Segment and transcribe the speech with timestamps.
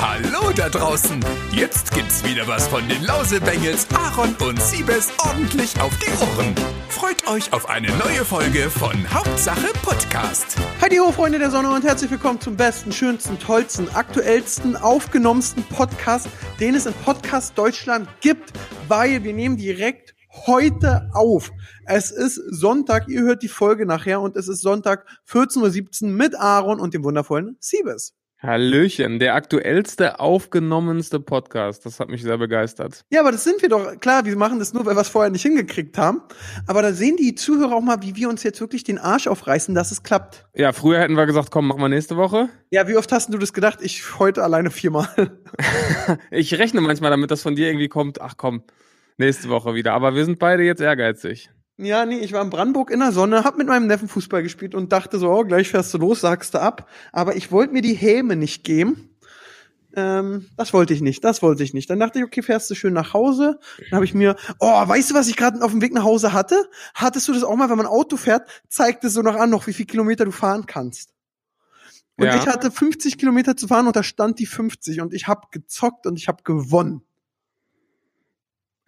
[0.00, 1.24] Hallo da draußen!
[1.52, 6.54] Jetzt gibt's wieder was von den Lausebengels, Aaron und Siebes ordentlich auf die Ohren.
[6.90, 10.58] Freut euch auf eine neue Folge von Hauptsache Podcast.
[10.82, 16.28] Heidi ho, Freunde der Sonne und herzlich willkommen zum besten, schönsten, tollsten, aktuellsten, aufgenommensten Podcast,
[16.60, 18.52] den es in Podcast Deutschland gibt,
[18.88, 20.14] weil wir nehmen direkt
[20.46, 21.50] heute auf.
[21.86, 26.38] Es ist Sonntag, ihr hört die Folge nachher und es ist Sonntag 14.17 Uhr mit
[26.38, 28.15] Aaron und dem wundervollen Siebes.
[28.38, 31.86] Hallöchen, der aktuellste, aufgenommenste Podcast.
[31.86, 33.02] Das hat mich sehr begeistert.
[33.08, 33.98] Ja, aber das sind wir doch.
[33.98, 36.20] Klar, wir machen das nur, weil wir es vorher nicht hingekriegt haben.
[36.66, 39.74] Aber da sehen die Zuhörer auch mal, wie wir uns jetzt wirklich den Arsch aufreißen,
[39.74, 40.46] dass es klappt.
[40.54, 42.50] Ja, früher hätten wir gesagt, komm, machen wir nächste Woche.
[42.70, 43.78] Ja, wie oft hast du das gedacht?
[43.80, 45.08] Ich heute alleine viermal.
[46.30, 48.64] ich rechne manchmal damit, dass von dir irgendwie kommt, ach komm,
[49.16, 49.94] nächste Woche wieder.
[49.94, 51.48] Aber wir sind beide jetzt ehrgeizig.
[51.78, 54.74] Ja, nee, ich war in Brandenburg in der Sonne, hab mit meinem Neffen Fußball gespielt
[54.74, 56.88] und dachte so, oh, gleich fährst du los, sagst du ab.
[57.12, 59.10] Aber ich wollte mir die Häme nicht geben.
[59.94, 61.88] Ähm, das wollte ich nicht, das wollte ich nicht.
[61.90, 63.58] Dann dachte ich, okay, fährst du schön nach Hause.
[63.78, 66.32] Dann habe ich mir, oh, weißt du, was ich gerade auf dem Weg nach Hause
[66.32, 66.68] hatte?
[66.94, 69.66] Hattest du das auch mal, wenn man Auto fährt, zeigt es so noch an, noch
[69.66, 71.12] wie viel Kilometer du fahren kannst.
[72.18, 72.36] Und Ja.
[72.36, 76.06] ich hatte 50 Kilometer zu fahren und da stand die 50 und ich habe gezockt
[76.06, 77.05] und ich habe gewonnen.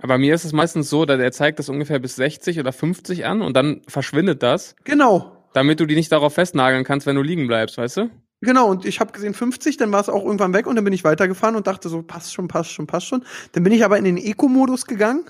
[0.00, 3.26] Aber mir ist es meistens so, dass er zeigt das ungefähr bis 60 oder 50
[3.26, 5.48] an und dann verschwindet das, Genau.
[5.54, 8.10] damit du die nicht darauf festnageln kannst, wenn du liegen bleibst, weißt du?
[8.40, 10.92] Genau, und ich habe gesehen 50, dann war es auch irgendwann weg und dann bin
[10.92, 13.24] ich weitergefahren und dachte so, passt schon, passt schon, passt schon.
[13.52, 15.24] Dann bin ich aber in den Eco-Modus gegangen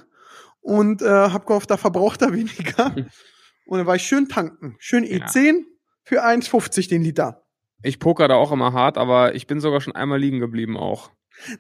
[0.61, 2.95] und äh, habe gehofft, da verbraucht er weniger.
[3.65, 4.77] Und dann war ich schön tanken.
[4.79, 5.25] Schön Ja.
[5.25, 5.63] E10
[6.05, 7.45] für 1,50 den Liter.
[7.83, 11.11] Ich poker da auch immer hart, aber ich bin sogar schon einmal liegen geblieben auch.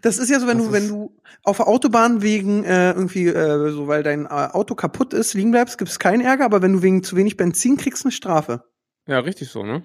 [0.03, 3.27] Das ist ja so, wenn Das du, wenn du auf der Autobahn wegen äh, irgendwie,
[3.27, 6.73] äh, so weil dein äh, Auto kaputt ist, liegen bleibst, gibt's keinen Ärger, aber wenn
[6.73, 8.65] du wegen zu wenig Benzin kriegst, eine Strafe.
[9.07, 9.85] Ja, richtig so, ne?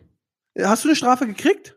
[0.59, 1.75] Hast du eine Strafe gekriegt?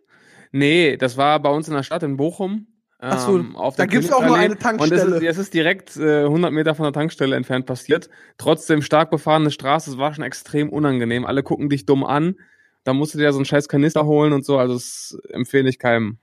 [0.53, 2.67] Nee, das war bei uns in der Stadt in Bochum.
[2.98, 5.05] Ach so, ähm, auf da gibt's auch nur eine Tankstelle.
[5.05, 8.08] Und es ist, es ist direkt äh, 100 Meter von der Tankstelle entfernt passiert.
[8.39, 11.27] Trotzdem stark befahrene Straße, es war schon extrem unangenehm.
[11.27, 12.36] Alle gucken dich dumm an.
[12.85, 14.58] Da musst du dir so einen scheiß Kanister holen und so.
[14.58, 16.18] Also das empfehle ich keinem.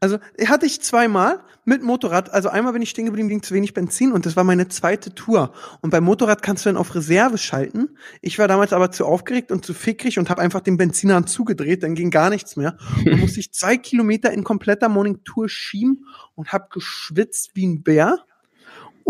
[0.00, 2.32] Also hatte ich zweimal mit Motorrad.
[2.32, 5.14] Also einmal bin ich stehen geblieben wegen zu wenig Benzin und das war meine zweite
[5.14, 5.52] Tour.
[5.80, 7.96] Und beim Motorrad kannst du dann auf Reserve schalten.
[8.20, 11.82] Ich war damals aber zu aufgeregt und zu fickrig und habe einfach den Benzinhahn zugedreht.
[11.82, 12.76] Dann ging gar nichts mehr.
[13.04, 17.82] Und musste ich zwei Kilometer in kompletter Morning Tour schieben und habe geschwitzt wie ein
[17.82, 18.18] Bär.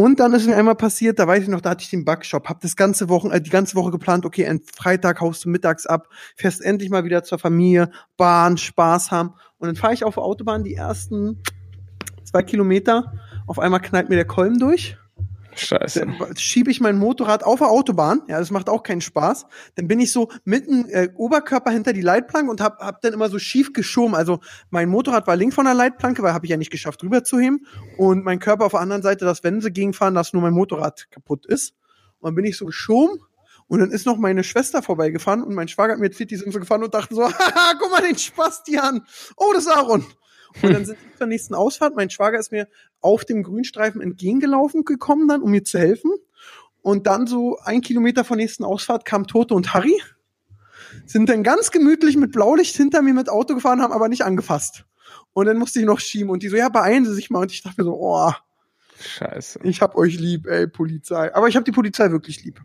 [0.01, 2.49] Und dann ist mir einmal passiert, da weiß ich noch, da hatte ich den Backshop,
[2.49, 5.87] hab das ganze Wochen, äh, die ganze Woche geplant, okay, am Freitag haust du mittags
[5.87, 9.35] ab, fährst endlich mal wieder zur Familie, Bahn, Spaß haben.
[9.59, 11.43] Und dann fahre ich auf der Autobahn die ersten
[12.23, 13.13] zwei Kilometer.
[13.49, 14.97] Auf einmal knallt mir der Kolben durch.
[15.59, 16.07] Scheiße.
[16.37, 18.23] Schiebe ich mein Motorrad auf der Autobahn.
[18.29, 19.47] Ja, das macht auch keinen Spaß.
[19.75, 23.29] Dann bin ich so mitten äh, Oberkörper hinter die Leitplanke und hab, hab dann immer
[23.29, 24.15] so schief geschoben.
[24.15, 27.25] Also mein Motorrad war links von der Leitplanke, weil habe ich ja nicht geschafft rüber
[27.25, 27.67] zu heben.
[27.97, 31.11] Und mein Körper auf der anderen Seite, dass wenn sie gegenfahren, dass nur mein Motorrad
[31.11, 31.75] kaputt ist.
[32.21, 33.19] Und dann bin ich so geschoben.
[33.69, 36.53] Und dann ist noch meine Schwester vorbeigefahren und mein Schwager hat mir jetzt die sind
[36.53, 39.03] gefahren und dachten so, haha, guck mal den Spasti an.
[39.37, 40.07] Oh, das ist Aaron.
[40.63, 41.97] Und dann sind wir zur nächsten Ausfahrt.
[41.97, 42.69] Mein Schwager ist mir
[43.01, 46.11] auf dem Grünstreifen entgegengelaufen gekommen dann, um mir zu helfen.
[46.83, 50.01] Und dann so ein Kilometer vor nächsten Ausfahrt kam Toto und Harry.
[51.07, 54.85] Sind dann ganz gemütlich mit Blaulicht hinter mir mit Auto gefahren, haben aber nicht angefasst.
[55.33, 56.31] Und dann musste ich noch schieben.
[56.31, 57.41] Und die so, ja, beeilen Sie sich mal.
[57.41, 58.33] Und ich dachte mir so, oh,
[58.99, 59.61] Scheiße.
[59.63, 61.35] ich hab euch lieb, ey, Polizei.
[61.35, 62.61] Aber ich habe die Polizei wirklich lieb.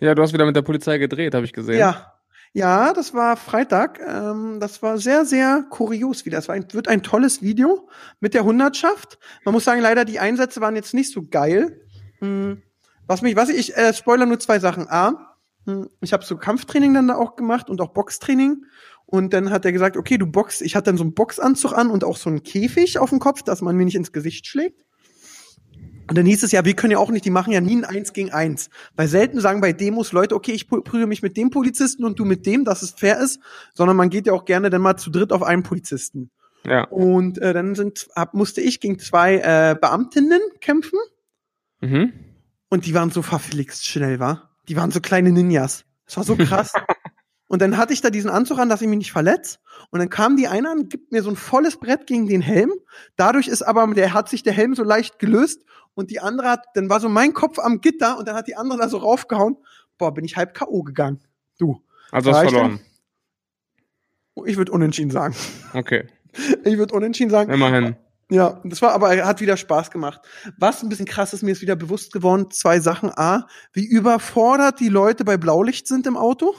[0.00, 1.78] Ja, du hast wieder mit der Polizei gedreht, habe ich gesehen.
[1.78, 2.17] Ja.
[2.52, 4.00] Ja, das war Freitag.
[4.00, 6.38] Ähm, das war sehr, sehr kurios wieder.
[6.38, 7.88] Es war ein, wird ein tolles Video
[8.20, 9.18] mit der Hundertschaft.
[9.44, 11.80] Man muss sagen, leider die Einsätze waren jetzt nicht so geil.
[12.20, 12.62] Hm,
[13.06, 14.88] Was mich, was ich, äh, spoiler nur zwei Sachen.
[14.88, 18.64] A, hm, ich habe so Kampftraining dann da auch gemacht und auch Boxtraining.
[19.06, 20.60] Und dann hat er gesagt, okay, du boxst.
[20.60, 23.42] Ich hatte dann so einen Boxanzug an und auch so einen Käfig auf dem Kopf,
[23.42, 24.84] dass man mir nicht ins Gesicht schlägt.
[26.08, 27.84] Und dann hieß es ja, wir können ja auch nicht, die machen ja nie ein
[27.84, 28.70] Eins gegen Eins.
[28.96, 32.18] Weil selten sagen bei Demos Leute, okay, ich prü- prügel mich mit dem Polizisten und
[32.18, 33.40] du mit dem, dass es fair ist,
[33.74, 36.30] sondern man geht ja auch gerne dann mal zu dritt auf einen Polizisten.
[36.64, 36.84] Ja.
[36.84, 40.98] Und äh, dann sind, hab, musste ich gegen zwei äh, Beamtinnen kämpfen
[41.80, 42.12] Mhm.
[42.70, 44.50] und die waren so verflixt schnell, war.
[44.68, 45.84] Die waren so kleine Ninjas.
[46.06, 46.72] Das war so krass.
[47.48, 49.60] und dann hatte ich da diesen Anzug an, dass ich mich nicht verletz.
[49.90, 52.72] Und dann kam die eine an, gibt mir so ein volles Brett gegen den Helm.
[53.16, 55.62] Dadurch ist aber, der hat sich der Helm so leicht gelöst
[55.98, 58.54] und die andere hat, dann war so mein Kopf am Gitter und dann hat die
[58.54, 59.56] andere da so raufgehauen.
[59.98, 60.84] Boah, bin ich halb K.O.
[60.84, 61.18] gegangen.
[61.58, 61.82] Du.
[62.12, 62.78] Also hast verloren.
[64.46, 65.34] Ich würde unentschieden sagen.
[65.74, 66.06] Okay.
[66.62, 67.50] Ich würde unentschieden sagen.
[67.50, 67.96] Immerhin.
[68.30, 70.20] Ja, das war aber, er hat wieder Spaß gemacht.
[70.58, 73.10] Was ein bisschen krass ist, mir ist wieder bewusst geworden, zwei Sachen.
[73.16, 76.54] A, wie überfordert die Leute bei Blaulicht sind im Auto.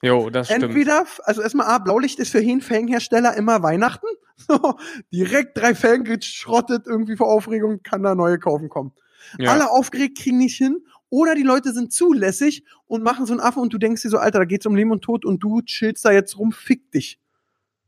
[0.00, 0.62] Jo, das stimmt.
[0.62, 4.06] Entweder, also erstmal A, Blaulicht ist für jeden Felgenhersteller immer Weihnachten,
[5.12, 8.92] direkt drei Felgen geschrottet, irgendwie vor Aufregung, kann da neue kaufen kommen.
[9.38, 9.52] Ja.
[9.52, 10.78] Alle aufgeregt, kriegen nicht hin.
[11.10, 14.18] Oder die Leute sind zulässig und machen so einen Affen und du denkst dir so,
[14.18, 17.18] Alter, da geht's um Leben und Tod und du chillst da jetzt rum, fick dich.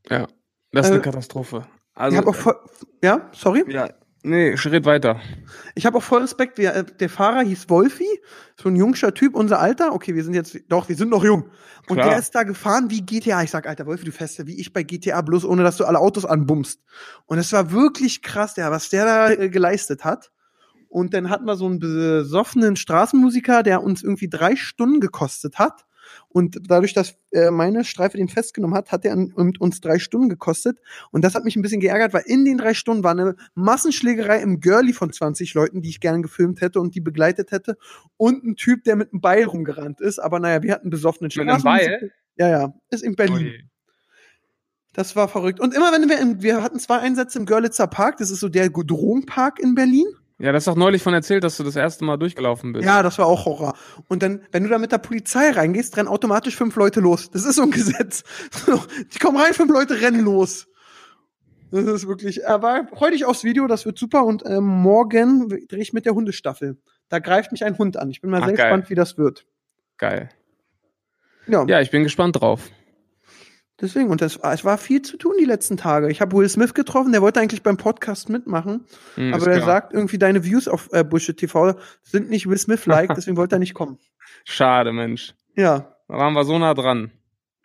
[0.09, 0.27] ja.
[0.73, 1.65] Das ist Äh, eine Katastrophe.
[1.93, 2.55] Also, ich habe auch voll,
[3.03, 3.65] ja, sorry?
[3.67, 3.89] ja,
[4.23, 5.19] nee, Schritt weiter.
[5.75, 6.57] Ich habe auch voll Respekt.
[6.57, 8.07] Wir, äh, der Fahrer hieß Wolfi,
[8.61, 9.93] so ein jungscher Typ, unser Alter.
[9.93, 11.49] Okay, wir sind jetzt, doch, wir sind noch jung.
[11.87, 12.09] Und Klar.
[12.09, 13.43] der ist da gefahren wie GTA.
[13.43, 15.85] Ich sag, Alter, Wolfi, du fährst ja wie ich bei GTA, bloß ohne dass du
[15.85, 16.81] alle Autos anbummst.
[17.25, 20.31] Und es war wirklich krass, der, was der da äh, geleistet hat.
[20.87, 25.85] Und dann hatten wir so einen besoffenen Straßenmusiker, der uns irgendwie drei Stunden gekostet hat.
[26.29, 30.79] Und dadurch, dass äh, meine Streife den festgenommen hat, hat er uns drei Stunden gekostet.
[31.11, 34.41] Und das hat mich ein bisschen geärgert, weil in den drei Stunden war eine Massenschlägerei
[34.41, 37.77] im Girlie von 20 Leuten, die ich gerne gefilmt hätte und die begleitet hätte.
[38.17, 40.19] Und ein Typ, der mit einem Beil rumgerannt ist.
[40.19, 42.11] Aber naja, wir hatten besoffenen Mit einem Beil?
[42.35, 42.73] Ja, ja.
[42.89, 43.47] Ist in Berlin.
[43.47, 43.71] Ui.
[44.93, 45.59] Das war verrückt.
[45.59, 48.49] Und immer wenn wir in, wir hatten zwei Einsätze im Görlitzer Park, das ist so
[48.49, 50.05] der Drogenpark in Berlin.
[50.41, 52.85] Ja, das ist doch neulich von erzählt, dass du das erste Mal durchgelaufen bist.
[52.85, 53.73] Ja, das war auch Horror.
[54.07, 57.29] Und dann, wenn du da mit der Polizei reingehst, rennen automatisch fünf Leute los.
[57.29, 58.23] Das ist so ein Gesetz.
[59.13, 60.67] Die kommen rein, fünf Leute rennen los.
[61.71, 64.25] Das ist wirklich, aber heute ich aufs Video, das wird super.
[64.25, 66.77] Und ähm, morgen drehe ich mit der Hundestaffel.
[67.07, 68.09] Da greift mich ein Hund an.
[68.09, 68.65] Ich bin mal Ach, sehr geil.
[68.65, 69.45] gespannt, wie das wird.
[69.97, 70.29] Geil.
[71.47, 72.69] Ja, Ja, ich bin gespannt drauf.
[73.81, 74.09] Deswegen.
[74.09, 76.09] Und das, es war viel zu tun die letzten Tage.
[76.09, 78.85] Ich habe Will Smith getroffen, der wollte eigentlich beim Podcast mitmachen.
[79.15, 83.13] Hm, aber er sagt irgendwie, deine Views auf äh, Bullshit TV sind nicht Will Smith-like,
[83.15, 83.97] deswegen wollte er nicht kommen.
[84.45, 85.33] Schade, Mensch.
[85.55, 85.95] Ja.
[86.07, 87.11] Da waren wir so nah dran.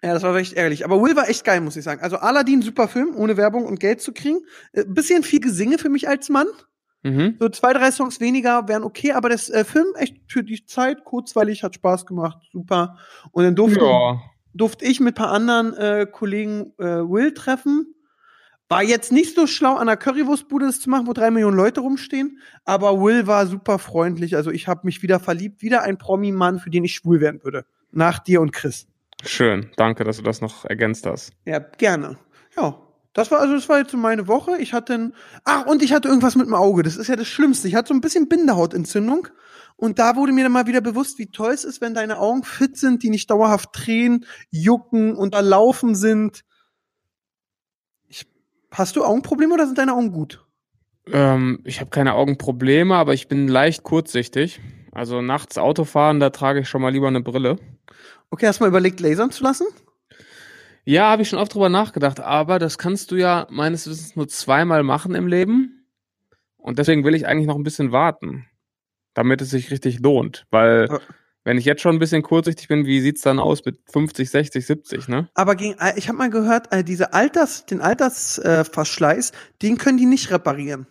[0.02, 0.84] Ja, das war echt ärgerlich.
[0.84, 2.00] Aber Will war echt geil, muss ich sagen.
[2.02, 4.40] Also Aladdin, super Film, ohne Werbung und Geld zu kriegen.
[4.72, 6.46] Äh, bisschen viel Gesinge für mich als Mann.
[7.02, 7.36] Mhm.
[7.38, 11.04] So zwei, drei Songs weniger wären okay, aber das äh, Film echt für die Zeit
[11.04, 12.98] kurzweilig, hat Spaß gemacht, super.
[13.30, 14.20] Und dann durfte, Ja.
[14.56, 17.94] Durfte ich mit paar anderen äh, Kollegen äh, Will treffen.
[18.69, 21.81] War jetzt nicht so schlau, an der Currywurstbude das zu machen, wo drei Millionen Leute
[21.81, 24.35] rumstehen, aber Will war super freundlich.
[24.35, 27.64] Also ich habe mich wieder verliebt, wieder ein Promi-Mann, für den ich schwul werden würde.
[27.93, 28.88] Nach dir und Chris.
[29.25, 29.70] Schön.
[29.76, 31.32] Danke, dass du das noch ergänzt hast.
[31.44, 32.19] Ja, gerne.
[32.56, 32.82] Ja.
[33.12, 34.58] Das war also, das war jetzt so meine Woche.
[34.58, 35.14] Ich hatte ein,
[35.44, 36.82] ach, und ich hatte irgendwas mit dem Auge.
[36.82, 37.67] Das ist ja das Schlimmste.
[37.67, 39.29] Ich hatte so ein bisschen Bindehautentzündung.
[39.76, 42.43] Und da wurde mir dann mal wieder bewusst, wie toll es ist, wenn deine Augen
[42.44, 46.44] fit sind, die nicht dauerhaft tränen, jucken und da laufen sind.
[48.08, 48.26] Ich,
[48.70, 50.46] hast du Augenprobleme oder sind deine Augen gut?
[51.12, 54.61] Ähm, ich habe keine Augenprobleme, aber ich bin leicht kurzsichtig.
[54.93, 57.56] Also nachts Autofahren, da trage ich schon mal lieber eine Brille.
[58.31, 59.67] Okay, hast du mal überlegt, lasern zu lassen?
[60.84, 64.29] Ja, habe ich schon oft drüber nachgedacht, aber das kannst du ja meines Wissens nur
[64.29, 65.87] zweimal machen im Leben.
[66.56, 68.46] Und deswegen will ich eigentlich noch ein bisschen warten,
[69.16, 70.46] damit es sich richtig lohnt.
[70.50, 71.00] Weil Ja.
[71.44, 74.64] wenn ich jetzt schon ein bisschen kurzsichtig bin, wie sieht's dann aus mit 50, 60,
[74.66, 75.28] 70, ne?
[75.34, 79.98] Aber gegen, äh, ich habe mal gehört, äh, diese Alters, den Altersverschleiß, äh, den können
[79.98, 80.86] die nicht reparieren.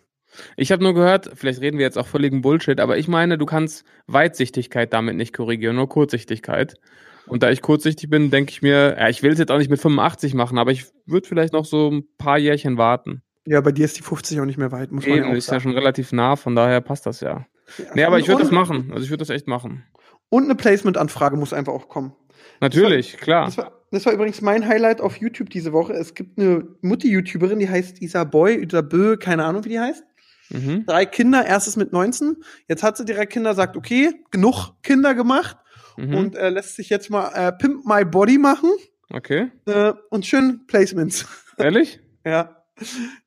[0.58, 3.46] Ich habe nur gehört, vielleicht reden wir jetzt auch völligen Bullshit, aber ich meine, du
[3.46, 6.76] kannst Weitsichtigkeit damit nicht korrigieren, nur Kurzsichtigkeit.
[7.28, 9.70] Und da ich kurzsichtig bin, denke ich mir, ja, ich will es jetzt auch nicht
[9.70, 13.22] mit 85 machen, aber ich würde vielleicht noch so ein paar Jährchen warten.
[13.48, 15.36] Ja, bei dir ist die 50 auch nicht mehr weit, muss man Eben, ja auch
[15.38, 15.64] ist ja sagen.
[15.64, 17.46] schon relativ nah, von daher passt das ja.
[17.78, 18.92] Ja, Nee, aber ich würde das machen.
[18.92, 19.84] Also ich würde das echt machen.
[20.30, 22.14] Und eine Placement-Anfrage muss einfach auch kommen.
[22.62, 23.46] Natürlich, klar.
[23.46, 25.94] Das war, das war übrigens mein Highlight auf YouTube diese Woche.
[25.94, 30.04] Es gibt eine Mutti-YouTuberin, die heißt Isa Boy, Isa Bö, keine Ahnung, wie die heißt.
[30.50, 30.86] Mhm.
[30.86, 32.38] Drei Kinder, erstes mit 19.
[32.68, 35.58] Jetzt hat sie direkt Kinder, sagt, okay, genug Kinder gemacht
[35.98, 36.14] Mhm.
[36.16, 38.70] und äh, lässt sich jetzt mal äh, Pimp My Body machen
[39.10, 39.50] Okay.
[39.66, 41.26] äh, und schön Placements.
[41.58, 42.00] Ehrlich?
[42.26, 42.55] ja.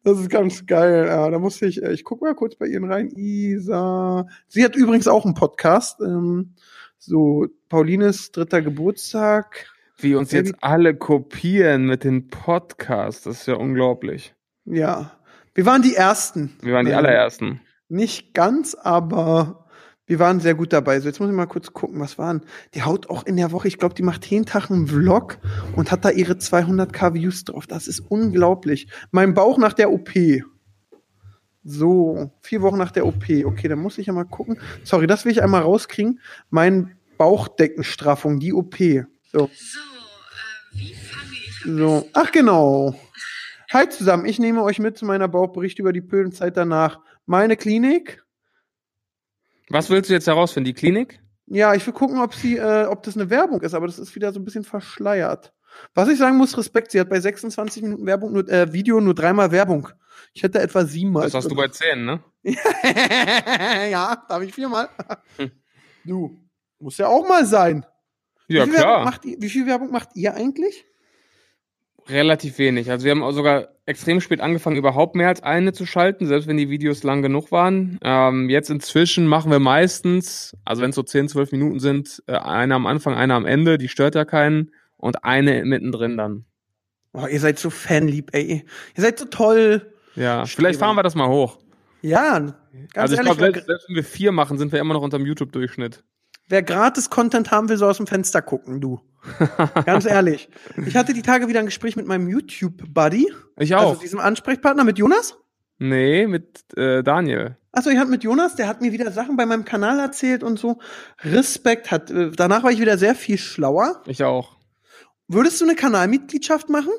[0.02, 1.07] Das ist ganz geil.
[1.07, 3.11] Ja, da muss ich, äh, ich guck mal kurz bei Ihnen rein.
[3.17, 4.26] Isa.
[4.47, 6.00] Sie hat übrigens auch einen Podcast.
[6.00, 6.55] Ähm,
[6.99, 9.67] so, Paulines dritter Geburtstag.
[9.99, 14.35] Wie uns jetzt alle kopieren mit den Podcasts, das ist ja unglaublich.
[14.64, 15.12] Ja.
[15.55, 16.57] Wir waren die Ersten.
[16.62, 17.61] Wir waren die Ähm, allerersten.
[17.88, 19.67] Nicht ganz, aber
[20.08, 20.98] wir waren sehr gut dabei.
[20.98, 22.42] So, jetzt muss ich mal kurz gucken, was waren.
[22.74, 25.38] Die haut auch in der Woche, ich glaube, die macht jeden Tag einen Vlog
[25.76, 27.66] und hat da ihre 200k Views drauf.
[27.66, 28.88] Das ist unglaublich.
[29.10, 30.10] Mein Bauch nach der OP.
[31.62, 33.24] So, vier Wochen nach der OP.
[33.44, 34.58] Okay, dann muss ich ja mal gucken.
[34.82, 36.20] Sorry, das will ich einmal rauskriegen.
[36.48, 38.76] Mein Bauchdeckenstraffung, die OP.
[38.78, 39.50] So, So, äh,
[40.72, 42.08] wie fange ich am so.
[42.14, 42.98] Ach genau.
[43.70, 47.00] Hi zusammen, ich nehme euch mit zu meiner Bauchbericht über die Pödenzeit danach.
[47.26, 48.24] Meine Klinik.
[49.70, 50.66] Was willst du jetzt herausfinden?
[50.66, 51.20] Die Klinik?
[51.46, 54.14] Ja, ich will gucken, ob sie, äh, ob das eine Werbung ist, aber das ist
[54.14, 55.52] wieder so ein bisschen verschleiert.
[55.94, 59.14] Was ich sagen muss, Respekt, sie hat bei 26 Minuten Werbung nur, äh, Video nur
[59.14, 59.88] dreimal Werbung.
[60.34, 61.25] Ich hätte etwa siebenmal.
[61.25, 62.22] Das hast du bei 10, ne?
[63.90, 64.88] ja, darf ich viermal?
[65.37, 65.50] Hm.
[66.04, 66.38] Du,
[66.78, 67.84] muss ja auch mal sein.
[68.48, 69.04] Ja, wie Werbung klar.
[69.04, 70.84] macht ihr, wie viel Werbung macht ihr eigentlich?
[72.09, 72.90] Relativ wenig.
[72.90, 76.47] Also wir haben auch sogar extrem spät angefangen, überhaupt mehr als eine zu schalten, selbst
[76.47, 77.99] wenn die Videos lang genug waren.
[78.02, 82.33] Ähm, jetzt inzwischen machen wir meistens, also wenn es so 10, 12 Minuten sind, äh,
[82.33, 86.45] eine am Anfang, eine am Ende, die stört ja keinen und eine mittendrin dann.
[87.12, 88.64] Oh, ihr seid so fanlieb, ey.
[88.95, 89.93] Ihr seid so toll.
[90.14, 90.67] Ja, Streber.
[90.67, 91.59] vielleicht fahren wir das mal hoch.
[92.02, 92.57] Ja, ganz
[92.95, 95.26] also ich ehrlich, glaube, selbst, selbst wenn wir vier machen, sind wir immer noch unterm
[95.26, 96.05] YouTube-Durchschnitt.
[96.49, 99.00] wer gratis Content haben will, soll aus dem Fenster gucken, du.
[99.87, 100.49] Ganz ehrlich.
[100.87, 103.32] Ich hatte die Tage wieder ein Gespräch mit meinem YouTube-Buddy.
[103.58, 103.90] Ich auch.
[103.90, 105.37] Also diesem Ansprechpartner mit Jonas.
[105.78, 107.56] nee, mit äh, Daniel.
[107.73, 110.58] Achso, ich hatte mit Jonas, der hat mir wieder Sachen bei meinem Kanal erzählt und
[110.58, 110.78] so.
[111.23, 112.11] Respekt hat.
[112.11, 114.02] Äh, danach war ich wieder sehr viel schlauer.
[114.06, 114.56] Ich auch.
[115.28, 116.90] Würdest du eine Kanalmitgliedschaft machen?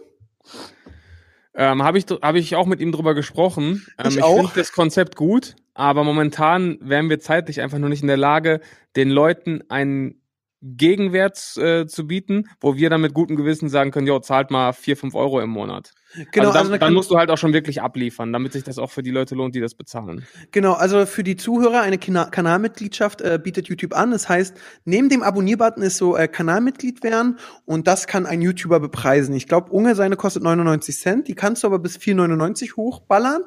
[1.56, 3.86] Ähm, Habe ich, hab ich auch mit ihm drüber gesprochen.
[3.98, 8.02] Ähm, Ich ich finde das Konzept gut, aber momentan wären wir zeitlich einfach nur nicht
[8.02, 8.62] in der Lage,
[8.96, 10.19] den Leuten einen
[10.62, 14.74] Gegenwert äh, zu bieten, wo wir dann mit gutem Gewissen sagen können, jo, zahlt mal
[14.74, 15.92] vier, fünf Euro im Monat.
[16.32, 18.78] Genau, also dann, eine dann musst du halt auch schon wirklich abliefern, damit sich das
[18.78, 20.26] auch für die Leute lohnt, die das bezahlen.
[20.52, 24.12] Genau, also für die Zuhörer, eine Kina Kanalmitgliedschaft äh, bietet YouTube an.
[24.12, 28.80] Das heißt, neben dem Abonnierbutton ist so äh, Kanalmitglied werden und das kann ein YouTuber
[28.80, 29.36] bepreisen.
[29.36, 33.44] Ich glaube, Unge seine kostet 99 Cent, die kannst du aber bis 4,99 hochballern.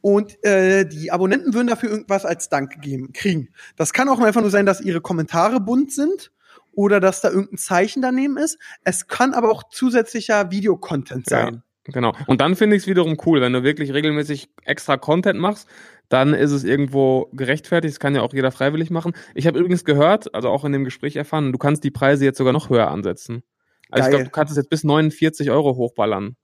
[0.00, 3.48] Und äh, die Abonnenten würden dafür irgendwas als Dank geben, kriegen.
[3.76, 6.30] Das kann auch einfach nur sein, dass ihre Kommentare bunt sind
[6.76, 8.58] oder dass da irgendein Zeichen daneben ist.
[8.84, 11.46] Es kann aber auch zusätzlicher Videocontent Ja.
[11.46, 11.62] sein.
[11.84, 12.12] Genau.
[12.26, 15.68] Und dann finde ich es wiederum cool, wenn du wirklich regelmäßig extra Content machst,
[16.08, 17.94] dann ist es irgendwo gerechtfertigt.
[17.94, 19.12] Das kann ja auch jeder freiwillig machen.
[19.34, 22.38] Ich habe übrigens gehört, also auch in dem Gespräch erfahren, du kannst die Preise jetzt
[22.38, 23.42] sogar noch höher ansetzen.
[23.90, 24.10] Also ich Geil.
[24.10, 26.36] glaube, du kannst es jetzt bis 49 Euro hochballern.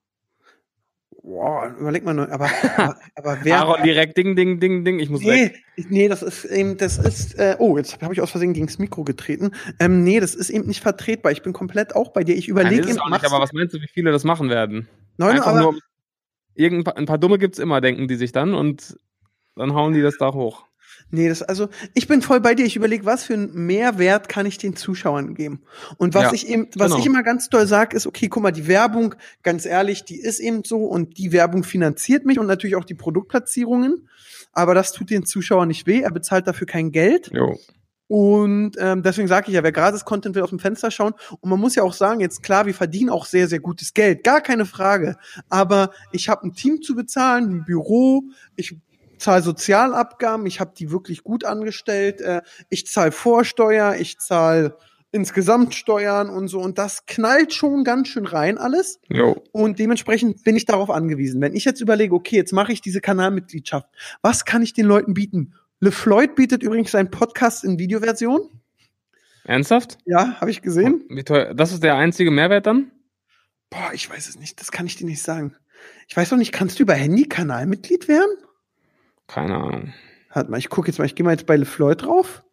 [1.23, 5.09] Boah, überleg mal, nur, aber, aber, aber wer, Aaron direkt ding, ding, ding, ding, ich
[5.09, 5.61] muss weg.
[5.77, 8.79] Nee, nee, das ist eben, das ist, äh, oh, jetzt habe ich aus Versehen gegens
[8.79, 9.53] Mikro getreten.
[9.79, 11.33] Ähm, nee, das ist eben nicht vertretbar.
[11.33, 12.35] Ich bin komplett auch bei dir.
[12.35, 14.89] Ich überlege es eben, auch nicht, aber was meinst du, wie viele das machen werden?
[15.17, 18.97] Nein, Einfach aber, nur, paar, ein paar Dumme gibt's immer, denken die sich dann und
[19.55, 20.65] dann hauen die das da hoch.
[21.11, 22.65] Nee, das, also, ich bin voll bei dir.
[22.65, 25.63] Ich überlege, was für einen Mehrwert kann ich den Zuschauern geben?
[25.99, 26.99] Und was Ja, ich eben, was genau.
[26.99, 30.41] ich immer ganz doll sag, ist, okay, guck mal, die Werbung, ganz ehrlich, die ist
[30.41, 34.09] eben so und die Werbung finanziert mich und natürlich auch die Produktplatzierungen.
[34.53, 36.01] Aber das tut den Zuschauer nicht weh.
[36.01, 37.31] Er bezahlt dafür kein Geld.
[37.33, 37.59] Jo.
[38.15, 41.15] Und ähm, deswegen sage ich ja, wer gratis Content will, aus dem Fenster schauen.
[41.41, 44.23] Und man muss ja auch sagen, jetzt klar, wir verdienen auch sehr, sehr gutes Geld,
[44.23, 45.17] gar keine Frage.
[45.49, 48.77] Aber ich habe ein Team zu bezahlen, ein Büro, ich
[49.23, 54.77] zahle Sozialabgaben, ich habe die wirklich gut angestellt, äh, ich zahle Vorsteuer, ich zahle
[55.13, 56.61] insgesamt Steuern und so.
[56.61, 58.99] Und das knallt schon ganz schön rein alles.
[59.09, 59.43] Jo.
[59.53, 61.41] Und dementsprechend bin ich darauf angewiesen.
[61.41, 63.89] Wenn ich jetzt überlege, okay, jetzt mache ich diese Kanalmitgliedschaft,
[64.23, 65.55] was kann ich den Leuten bieten?
[65.81, 68.49] LeFloid bietet übrigens seinen Podcast in Videoversion.
[69.45, 69.99] Ernsthaft?
[70.07, 71.05] Ja, habe ich gesehen.
[71.09, 71.55] Wie teuer?
[71.55, 72.93] Das ist der einzige Mehrwert dann?
[73.69, 74.61] Boah, ich weiß es nicht.
[74.61, 75.57] Das kann ich dir nicht sagen.
[76.07, 78.31] Ich weiß noch nicht, kannst du über Handy Kanalmitglied werden?
[79.33, 79.95] Keine Ahnung.
[80.35, 81.07] Warte mal, ich gucke jetzt mal.
[81.07, 82.45] Ich gehe mal jetzt bei LeFloid drauf.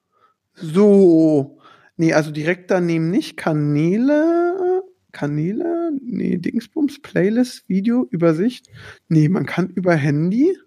[0.54, 1.60] So.
[1.98, 3.36] Nee, also direkt daneben nicht.
[3.36, 4.84] Kanäle.
[5.12, 5.92] Kanäle.
[6.02, 7.02] Nee, Dingsbums.
[7.02, 8.70] Playlist, Video, Übersicht.
[9.10, 10.58] Nee, man kann über Handy.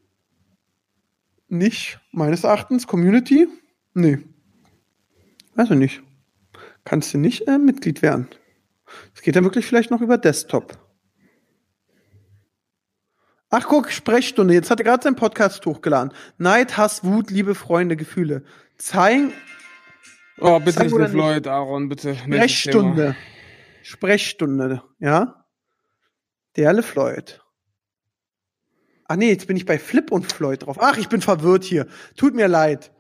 [1.49, 2.87] Nicht, meines Erachtens.
[2.87, 3.49] Community.
[3.95, 4.19] Nee.
[5.55, 6.03] Also nicht.
[6.85, 8.29] Kannst du nicht äh, Mitglied werden.
[9.15, 10.77] Es geht dann wirklich vielleicht noch über Desktop.
[13.53, 14.55] Ach guck, Sprechstunde.
[14.55, 16.13] Jetzt hat er gerade seinen Podcast hochgeladen.
[16.39, 18.43] Neid, Hass, Wut, Liebe, Freunde, Gefühle.
[18.79, 19.33] Zeigen,
[20.39, 22.17] Oh, bitte Zeig nicht Floyd, Aaron, bitte.
[22.17, 23.15] Sprechstunde.
[23.83, 25.45] Sprechstunde, ja?
[26.57, 27.41] Der LeFloid.
[29.07, 30.79] Ach nee, jetzt bin ich bei Flip und Floyd drauf.
[30.81, 31.87] Ach, ich bin verwirrt hier.
[32.17, 32.93] Tut mir leid.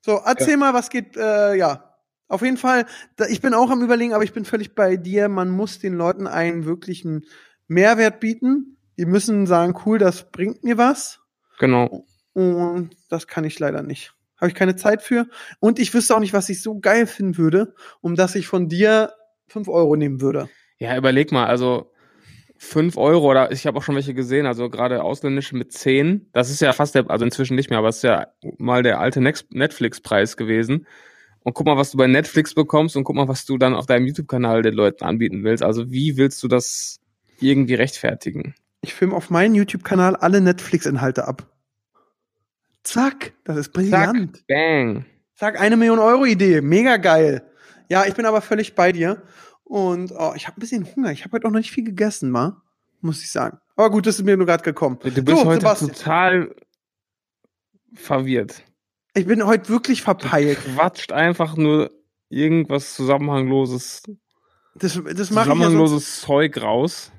[0.00, 1.96] So, erzähl mal, was geht, äh, ja.
[2.28, 2.86] Auf jeden Fall,
[3.16, 5.28] da, ich bin auch am überlegen, aber ich bin völlig bei dir.
[5.28, 7.24] Man muss den Leuten einen wirklichen
[7.68, 8.75] Mehrwert bieten.
[8.98, 11.20] Die müssen sagen, cool, das bringt mir was.
[11.58, 12.06] Genau.
[12.32, 14.14] Und das kann ich leider nicht.
[14.36, 15.26] Habe ich keine Zeit für.
[15.60, 18.68] Und ich wüsste auch nicht, was ich so geil finden würde, um dass ich von
[18.68, 19.12] dir
[19.48, 20.48] fünf Euro nehmen würde.
[20.78, 21.92] Ja, überleg mal, also
[22.58, 26.28] fünf Euro oder ich habe auch schon welche gesehen, also gerade ausländische mit zehn.
[26.32, 28.26] Das ist ja fast der, also inzwischen nicht mehr, aber es ist ja
[28.58, 30.86] mal der alte Netflix-Preis gewesen.
[31.40, 33.86] Und guck mal, was du bei Netflix bekommst und guck mal, was du dann auf
[33.86, 35.62] deinem YouTube-Kanal den Leuten anbieten willst.
[35.62, 37.00] Also wie willst du das
[37.40, 38.54] irgendwie rechtfertigen?
[38.86, 41.44] Ich filme auf meinen YouTube-Kanal alle Netflix-Inhalte ab.
[42.84, 44.36] Zack, das ist brillant.
[44.36, 45.04] Zack, bang.
[45.34, 47.42] Zack, eine Million Euro Idee, mega geil.
[47.88, 49.22] Ja, ich bin aber völlig bei dir.
[49.64, 51.10] Und oh, ich habe ein bisschen Hunger.
[51.10, 52.62] Ich habe heute auch noch nicht viel gegessen, mal,
[53.00, 53.58] muss ich sagen.
[53.74, 55.00] Aber gut, das ist mir nur gerade gekommen.
[55.02, 55.90] Du bist So, heute Sebastian.
[55.92, 56.54] total
[57.94, 58.62] verwirrt.
[59.14, 60.58] Ich bin heute wirklich Du verpeilt.
[60.76, 61.90] quatscht einfach nur
[62.28, 64.04] irgendwas Zusammenhangloses,
[64.76, 67.10] Das, das mache ich ja sonst Zeug raus.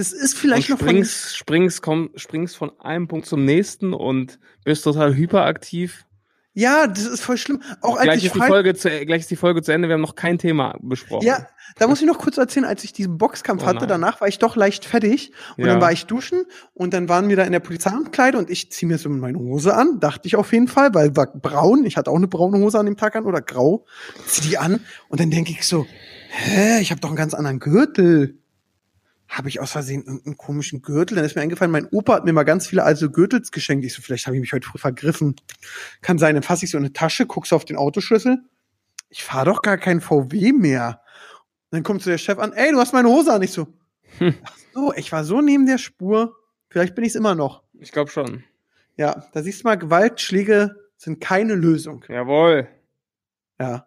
[0.00, 3.92] Das ist vielleicht und noch von, springst, springst, komm, springst von einem Punkt zum nächsten
[3.92, 6.06] und bist total hyperaktiv.
[6.54, 7.62] ja, das ist voll schlimm.
[7.82, 9.94] Auch als Gleich ich ist, die Folge zu, gleich ist die Folge zu Ende, wir
[9.94, 11.26] haben noch kein Thema besprochen.
[11.26, 14.26] Ja, da muss ich noch kurz erzählen, als ich diesen Boxkampf Oh hatte, danach war
[14.26, 15.72] ich doch leicht fertig und Ja.
[15.72, 18.88] dann war ich duschen und dann waren wir da in der Polizeiamtkleide und ich ziehe
[18.88, 22.10] mir so meine Hose an, dachte ich auf jeden Fall, weil war braun, ich hatte
[22.10, 23.84] auch eine braune Hose an dem Tag an oder grau,
[24.26, 25.86] zieh die an und dann denke ich so,
[26.30, 28.39] hä, ich habe doch einen ganz anderen Gürtel.
[29.30, 31.14] Habe ich aus Versehen irgendeinen komischen Gürtel?
[31.14, 33.84] Dann ist mir eingefallen, mein Opa hat mir mal ganz viele alte Gürtels geschenkt.
[33.84, 35.36] Ich so, vielleicht habe ich mich heute früh vergriffen.
[36.02, 38.38] Kann sein, dann fasse ich so in eine Tasche, guckst auf den Autoschlüssel.
[39.08, 41.00] Ich fahre doch gar kein VW mehr.
[41.70, 43.42] Dann kommt so der Chef an, ey, du hast meine Hose an.
[43.42, 43.68] Ich so,
[44.18, 44.34] Hm.
[44.42, 46.34] ach so, ich war so neben der Spur.
[46.68, 47.62] Vielleicht bin ich es immer noch.
[47.78, 48.42] Ich glaube schon.
[48.96, 52.04] Ja, da siehst du mal, Gewaltschläge sind keine Lösung.
[52.08, 52.68] Jawohl.
[53.60, 53.86] Ja.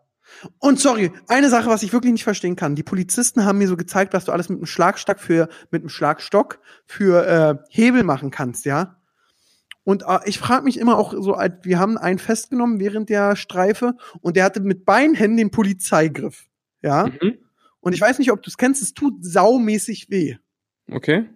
[0.59, 2.75] Und sorry, eine Sache, was ich wirklich nicht verstehen kann.
[2.75, 5.89] Die Polizisten haben mir so gezeigt, was du alles mit einem Schlagstock für, mit einem
[5.89, 8.97] Schlagstock für äh, Hebel machen kannst, ja.
[9.85, 13.35] Und äh, ich frage mich immer auch so, als- wir haben einen festgenommen während der
[13.35, 16.47] Streife und der hatte mit beiden Händen den Polizeigriff,
[16.81, 17.07] ja.
[17.07, 17.37] Mhm.
[17.79, 20.37] Und ich weiß nicht, ob du es kennst, es tut saumäßig weh.
[20.89, 21.29] Okay.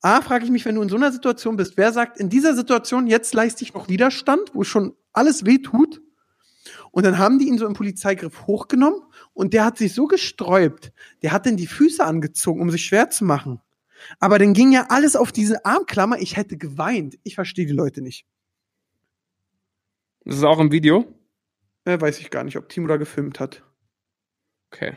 [0.00, 2.54] A, frage ich mich, wenn du in so einer Situation bist, wer sagt, in dieser
[2.54, 6.02] Situation, jetzt leiste ich noch Widerstand, wo schon alles weh tut?
[6.94, 10.92] Und dann haben die ihn so im Polizeigriff hochgenommen und der hat sich so gesträubt,
[11.22, 13.60] der hat dann die Füße angezogen, um sich schwer zu machen.
[14.20, 17.18] Aber dann ging ja alles auf diese Armklammer, ich hätte geweint.
[17.24, 18.26] Ich verstehe die Leute nicht.
[20.24, 21.04] Das ist auch im Video.
[21.84, 23.64] Äh, weiß ich gar nicht, ob Timo da gefilmt hat.
[24.70, 24.96] Okay.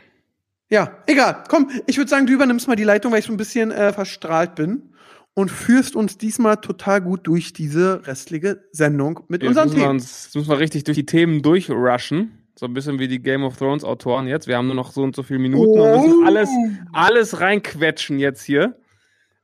[0.70, 1.42] Ja, egal.
[1.48, 3.92] Komm, ich würde sagen, du übernimmst mal die Leitung, weil ich so ein bisschen äh,
[3.92, 4.94] verstrahlt bin
[5.34, 9.82] und führst uns diesmal total gut durch diese restliche Sendung mit Jetzt unseren müssen wir
[9.84, 9.94] Themen.
[9.96, 12.32] uns, jetzt müssen wir richtig durch die Themen durchrushen.
[12.58, 14.48] So ein bisschen wie die Game of Thrones Autoren jetzt.
[14.48, 16.48] Wir haben nur noch so und so viele Minuten und müssen alles,
[16.92, 18.80] alles reinquetschen jetzt hier.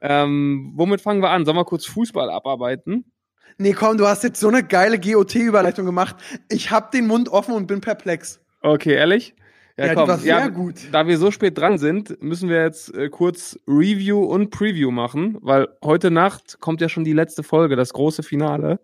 [0.01, 1.45] Ähm, womit fangen wir an?
[1.45, 3.05] Sollen wir kurz Fußball abarbeiten?
[3.57, 6.17] Nee, komm, du hast jetzt so eine geile GOT-Überleitung gemacht.
[6.51, 8.41] Ich hab den Mund offen und bin perplex.
[8.63, 9.37] Okay, ehrlich?
[9.77, 10.77] Ja, die war sehr gut.
[10.93, 15.37] Da wir so spät dran sind, müssen wir jetzt äh, kurz Review und Preview machen,
[15.41, 18.79] weil heute Nacht kommt ja schon die letzte Folge, das große Finale.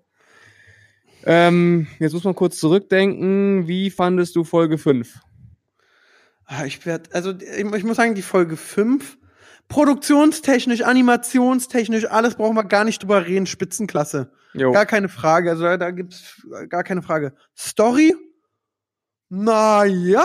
[1.25, 3.69] Ähm, jetzt muss man kurz zurückdenken.
[3.69, 5.21] Wie fandest du Folge 5?
[6.47, 9.17] Ah, Ich werd, also ich muss sagen, die Folge 5,
[9.69, 14.33] produktionstechnisch, animationstechnisch, alles brauchen wir gar nicht drüber reden, Spitzenklasse.
[14.55, 14.73] Jo.
[14.73, 17.35] Gar keine Frage, also da, da gibt's gar keine Frage.
[17.57, 18.17] Story?
[19.29, 20.25] Na ja,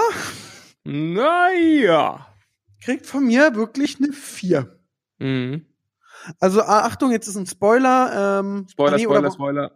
[0.86, 2.28] Naja.
[2.84, 4.80] kriegt von mir wirklich eine 4.
[5.20, 5.66] Mhm.
[6.40, 8.40] Also ah, Achtung, jetzt ist ein Spoiler.
[8.40, 9.72] Ähm, Spoiler, nee, Spoiler, Spoiler.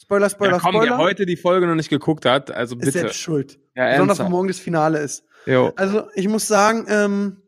[0.00, 0.90] Spoiler, Spoiler, ja, komm, Spoiler.
[0.92, 2.92] wer heute die Folge noch nicht geguckt hat, also ist bitte.
[2.92, 3.58] selbst schuld.
[3.74, 5.24] Ja, Besonders, wenn morgen das Finale ist.
[5.46, 5.72] Jo.
[5.76, 7.42] Also, ich muss sagen, ähm,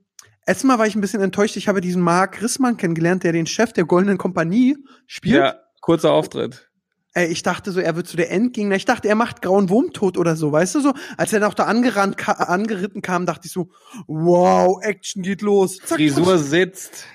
[0.47, 1.57] erstmal war ich ein bisschen enttäuscht.
[1.57, 4.77] Ich habe diesen Mark Rissmann kennengelernt, der den Chef der Goldenen Kompanie
[5.07, 5.37] spielt.
[5.37, 6.66] Ja, kurzer Auftritt.
[7.17, 8.77] Ey, ich dachte so, er wird so der Endgegner.
[8.77, 10.93] Ich dachte, er macht grauen Wurm tot oder so, weißt du so?
[11.17, 13.71] Als er noch da angerannt, ka angeritten kam, dachte ich so,
[14.07, 15.79] wow, Action geht los.
[15.79, 17.07] Zack, Frisur sitzt.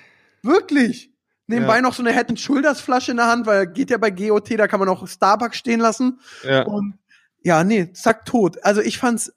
[0.41, 1.13] Wirklich.
[1.45, 1.81] Nebenbei Ja.
[1.83, 4.67] noch so eine Head Shoulders Flasche in der Hand, weil geht ja bei GOT, da
[4.67, 6.19] kann man auch Starbucks stehen lassen.
[6.43, 6.63] Ja.
[6.63, 6.97] Und
[7.43, 8.57] ja, nee, zack, tot.
[8.65, 9.31] Also ich fand's,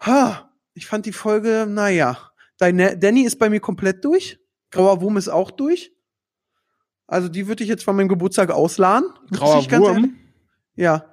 [0.00, 2.16] ha, ich fand die Folge, naja.
[2.56, 4.38] Deine, Danny ist bei mir komplett durch.
[4.70, 5.92] Grauer Wurm ist auch durch.
[7.10, 9.10] Also die würde ich jetzt von meinem Geburtstag ausladen.
[9.32, 10.14] Grauer ehrlich- Wurm.
[10.76, 11.04] Ja.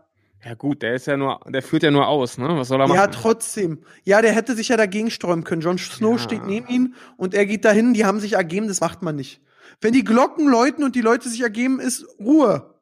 [0.46, 2.48] Ja gut, der ist ja nur, der führt ja nur aus, ne?
[2.50, 2.96] Was soll er machen?
[2.98, 3.80] Ja, trotzdem.
[4.04, 5.62] Ja, der hätte sich ja dagegen sträuben können.
[5.62, 6.18] Jon Snow Ja.
[6.20, 9.42] steht neben ihm und er geht dahin, die haben sich ergeben, das macht man nicht.
[9.82, 12.76] Wenn die Glocken läuten und die Leute sich ergeben, ist Ruhe.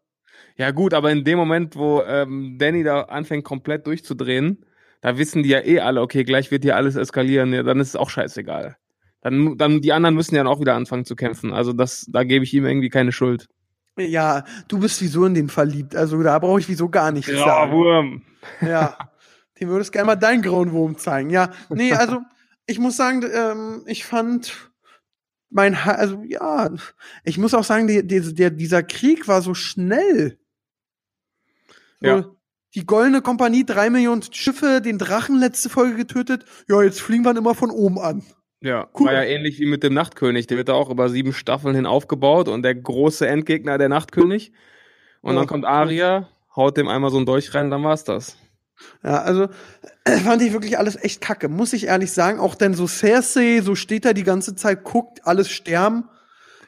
[0.58, 4.66] Ja gut, aber in dem Moment, wo ähm, Danny da anfängt komplett durchzudrehen,
[5.02, 7.90] da wissen die ja eh alle, okay, gleich wird hier alles eskalieren, ja, dann ist
[7.90, 8.76] es auch scheißegal.
[9.26, 11.52] Dann, dann die anderen müssen ja dann auch wieder anfangen zu kämpfen.
[11.52, 13.48] Also das, da gebe ich ihm irgendwie keine Schuld.
[13.98, 15.96] Ja, du bist wieso in den verliebt.
[15.96, 17.72] Also da brauche ich wieso gar nichts Grauer sagen.
[17.72, 18.22] Wurm.
[18.62, 18.96] Ja.
[19.60, 21.32] Dem würdest gerne mal deinen grauen Wurm zeigen.
[21.32, 22.22] Ja, nee, also
[22.68, 24.70] ich muss sagen, ähm, ich fand
[25.50, 26.70] mein, Ha- also ja,
[27.24, 30.38] ich muss auch sagen, die, die, der, dieser Krieg war so schnell.
[32.00, 32.26] So, Ja.
[32.76, 36.46] Die Goldene Kompanie, drei Millionen Schiffe, den Drachen letzte Folge getötet.
[36.68, 38.22] Ja, jetzt fliegen wir ihn immer von oben an.
[38.62, 39.08] Ja, Cool.
[39.08, 40.48] war ja ähnlich wie mit dem Nachtkönig.
[40.48, 44.54] Der wird da auch über sieben Staffeln hin aufgebaut und der große Endgegner, der Nachtkönig.
[45.22, 45.40] Und Ja.
[45.42, 48.38] dann kommt Aria, haut dem einmal so ein Dolch rein, dann war's das.
[49.04, 49.48] Ja, also
[50.04, 52.40] äh, fand ich wirklich alles echt kacke, muss ich ehrlich sagen.
[52.40, 56.10] Auch denn so Cersei, so steht da die ganze Zeit, guckt, alles sterben.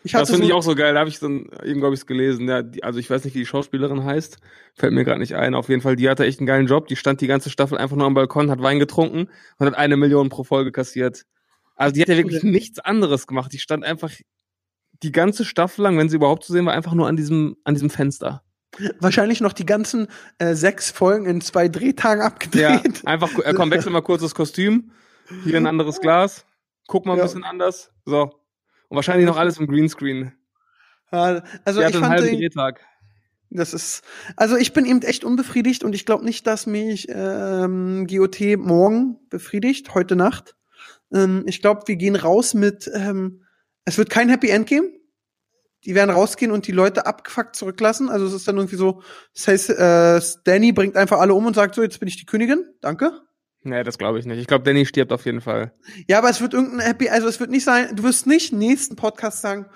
[0.04, 0.94] Ich Das finde so, ich auch so geil.
[0.94, 2.48] Da habe ich dann eben, glaube ich, gelesen.
[2.48, 4.38] Ja, die, also ich weiß nicht, wie die Schauspielerin heißt.
[4.76, 5.54] Fällt mir gerade nicht ein.
[5.54, 6.88] Auf jeden Fall, die hatte echt einen geilen Job.
[6.88, 9.98] Die stand die ganze Staffel einfach nur am Balkon, hat Wein getrunken und hat eine
[9.98, 11.26] Million pro Folge kassiert.
[11.78, 13.54] Also die hat ja wirklich nichts anderes gemacht.
[13.54, 14.12] Die stand einfach
[15.04, 17.76] die ganze Staffel lang, wenn sie überhaupt zu sehen war, einfach nur an diesem, an
[17.76, 18.44] diesem Fenster.
[19.00, 20.08] Wahrscheinlich noch die ganzen
[20.40, 23.02] äh, sechs Folgen in zwei Drehtagen Ja, abgedreht.
[23.06, 24.92] einfach, äh, komm, wechsel mal kurz das Kostüm.
[25.44, 26.46] Hier ein anderes Glas.
[26.88, 27.24] Guck mal ein Ja.
[27.26, 27.92] bisschen anders.
[28.06, 28.24] So.
[28.90, 30.34] Und wahrscheinlich noch alles im Greenscreen.
[31.12, 32.82] Ja, also ich fand den, Drehtag.
[33.50, 34.04] das ist,
[34.36, 39.18] also ich bin eben echt unbefriedigt und ich glaube nicht, dass mich ähm, GOT morgen
[39.30, 40.56] befriedigt, heute Nacht.
[41.14, 43.44] Ähm, ich glaube, wir gehen raus mit, ähm,
[43.86, 44.94] es wird kein Happy End geben.
[45.86, 48.10] Die werden rausgehen und die Leute abgefuckt zurücklassen.
[48.10, 49.02] Also es ist dann irgendwie so,
[49.34, 52.26] das heißt, äh, Danny bringt einfach alle um und sagt so, jetzt bin ich die
[52.26, 53.12] Königin, danke.
[53.64, 54.40] Nee, das glaube ich nicht.
[54.40, 55.74] Ich glaube, Danny stirbt auf jeden Fall.
[56.08, 58.96] Ja, aber es wird irgendein Happy, also es wird nicht sein, du wirst nicht nächsten
[58.96, 59.68] Podcast sagen,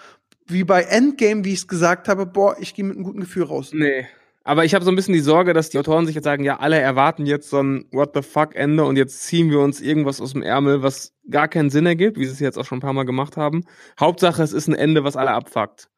[0.48, 3.44] wie bei Endgame, wie ich es gesagt habe, boah, ich gehe mit einem guten Gefühl
[3.44, 3.72] raus.
[3.74, 4.08] Nee.
[4.44, 6.60] Aber ich habe so ein bisschen die Sorge, dass die Autoren sich jetzt sagen, ja,
[6.60, 10.20] alle erwarten jetzt so ein What the fuck Ende und jetzt ziehen wir uns irgendwas
[10.20, 12.82] aus dem Ärmel, was gar keinen Sinn ergibt, wie sie es jetzt auch schon ein
[12.82, 13.64] paar Mal gemacht haben.
[14.00, 15.90] Hauptsache, es ist ein Ende, was alle abfuckt.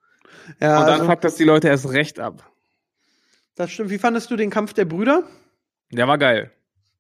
[0.60, 2.52] Ja, und dann also, fuckt das die Leute erst recht ab.
[3.56, 3.90] das stimmt.
[3.92, 5.24] Wie fandest du den Kampf der Brüder?
[5.92, 6.52] Der war geil.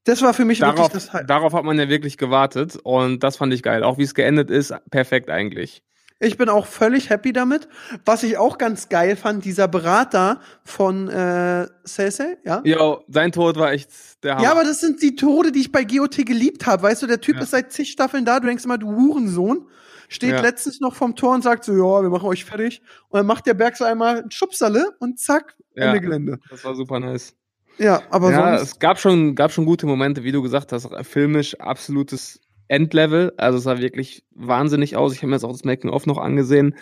[0.05, 3.23] Das war für mich Darauf, wirklich das Hi- darauf hat man ja wirklich gewartet und
[3.23, 3.83] das fand ich geil.
[3.83, 5.81] Auch wie es geendet ist, perfekt eigentlich.
[6.23, 7.67] Ich bin auch völlig happy damit.
[8.05, 12.61] Was ich auch ganz geil fand, dieser Berater von äh, Cersei, ja?
[12.63, 13.89] Jo, sein Tod war echt
[14.23, 14.43] der Hammer.
[14.43, 16.83] Ja, aber das sind die Tode, die ich bei GOT geliebt habe.
[16.83, 17.41] Weißt du, der Typ Ja.
[17.43, 18.39] ist seit zig Staffeln da.
[18.39, 19.67] Du denkst immer, du Hurensohn.
[20.09, 20.41] Steht Ja.
[20.41, 22.81] letztens noch vom Tor und sagt so, ja, wir machen euch fertig.
[23.09, 25.85] Und dann macht der Berg so einmal ein Schubserle und zack, Ja.
[25.87, 26.39] Ende Gelände.
[26.49, 27.33] das war super nice.
[27.79, 28.73] Ja, aber ja, sonst.
[28.73, 33.33] es gab schon, gab schon gute Momente, wie du gesagt hast, filmisch absolutes Endlevel.
[33.37, 35.13] Also es sah wirklich wahnsinnig aus.
[35.13, 36.75] Ich habe mir jetzt auch das Making-of noch angesehen.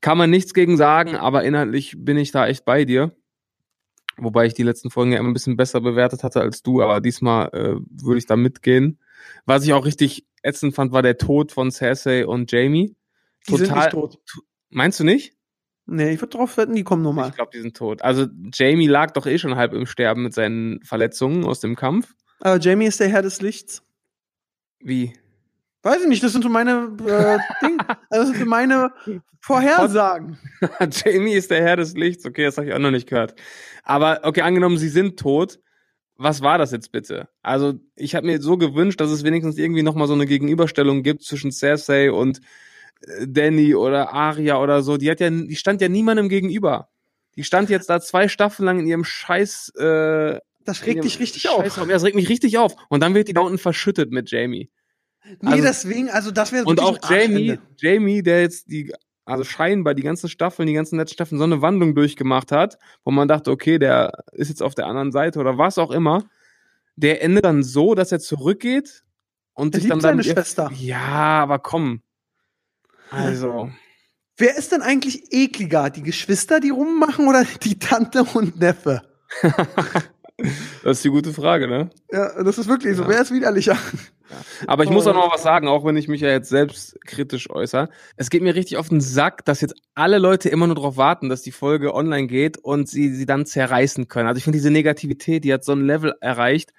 [0.00, 3.12] Kann man nichts gegen sagen, aber inhaltlich bin ich da echt bei dir.
[4.16, 7.00] Wobei ich die letzten Folgen ja immer ein bisschen besser bewertet hatte als du, aber
[7.00, 9.00] diesmal äh, würde ich da mitgehen.
[9.44, 12.94] Was ich auch richtig ätzend fand, war der Tod von Cersei und Jamie.
[13.48, 14.18] Die sind nicht tot.
[14.70, 15.34] Meinst du nicht?
[15.86, 17.28] Nee, ich würde drauf wetten, die kommen nochmal.
[17.28, 18.02] Ich glaube, die sind tot.
[18.02, 22.14] Also Jamie lag doch eh schon halb im Sterben mit seinen Verletzungen aus dem Kampf.
[22.40, 23.82] Aber Jamie ist der Herr des Lichts.
[24.84, 25.14] Wie?
[25.82, 27.78] Weiß ich nicht, das sind so meine äh, Ding.
[27.78, 28.92] Also das sind so meine
[29.40, 30.38] Vorhersagen.
[30.90, 32.24] Jamie ist der Herr des Lichts.
[32.24, 33.34] Okay, das habe ich auch noch nicht gehört.
[33.82, 35.58] Aber okay, angenommen, sie sind tot.
[36.16, 37.28] Was war das jetzt bitte?
[37.42, 41.24] Also, ich habe mir so gewünscht, dass es wenigstens irgendwie nochmal so eine Gegenüberstellung gibt
[41.24, 42.40] zwischen Cersei und
[43.00, 44.96] äh, Danny oder Arya oder so.
[44.96, 46.88] Die hat ja, die stand ja niemandem gegenüber.
[47.36, 49.70] Die stand jetzt da zwei Staffeln lang in ihrem Scheiß.
[49.76, 51.62] Äh, Das regt dich richtig auf.
[51.62, 51.88] Scheißraum.
[51.88, 52.74] Ja, das regt mich richtig auf.
[52.88, 54.70] Und dann wird die da unten verschüttet mit Jamie.
[55.40, 57.58] Nee, Also- deswegen, also das wäre Und auch Jamie.
[57.76, 58.92] Jamie, der jetzt die,
[59.24, 63.10] also scheinbar die ganzen Staffeln, die ganzen letzten Staffeln so eine Wandlung durchgemacht hat, wo
[63.10, 66.24] man dachte, okay, der ist jetzt auf der anderen Seite oder was auch immer,
[66.96, 69.02] der endet dann so, dass er zurückgeht
[69.54, 70.70] und Er sich dann seine dann Schwester.
[70.78, 72.02] Ja, aber komm.
[73.10, 73.70] Also,
[74.36, 75.90] Wer ist denn eigentlich ekliger?
[75.90, 79.02] Die Geschwister, die rummachen oder die Tante und Neffe?
[80.38, 81.90] das ist die gute Frage, ne?
[82.10, 83.02] Ja, das ist wirklich so.
[83.04, 83.08] Ja.
[83.08, 83.76] Wer ist widerlicher?
[84.66, 87.50] Aber ich muss auch noch was sagen, auch wenn ich mich ja jetzt selbst kritisch
[87.50, 87.88] äußere.
[88.16, 91.28] Es geht mir richtig auf den Sack, dass jetzt alle Leute immer nur darauf warten,
[91.28, 94.26] dass die Folge online geht und sie sie dann zerreißen können.
[94.26, 96.72] Also ich finde diese Negativität, die hat so ein Level erreicht,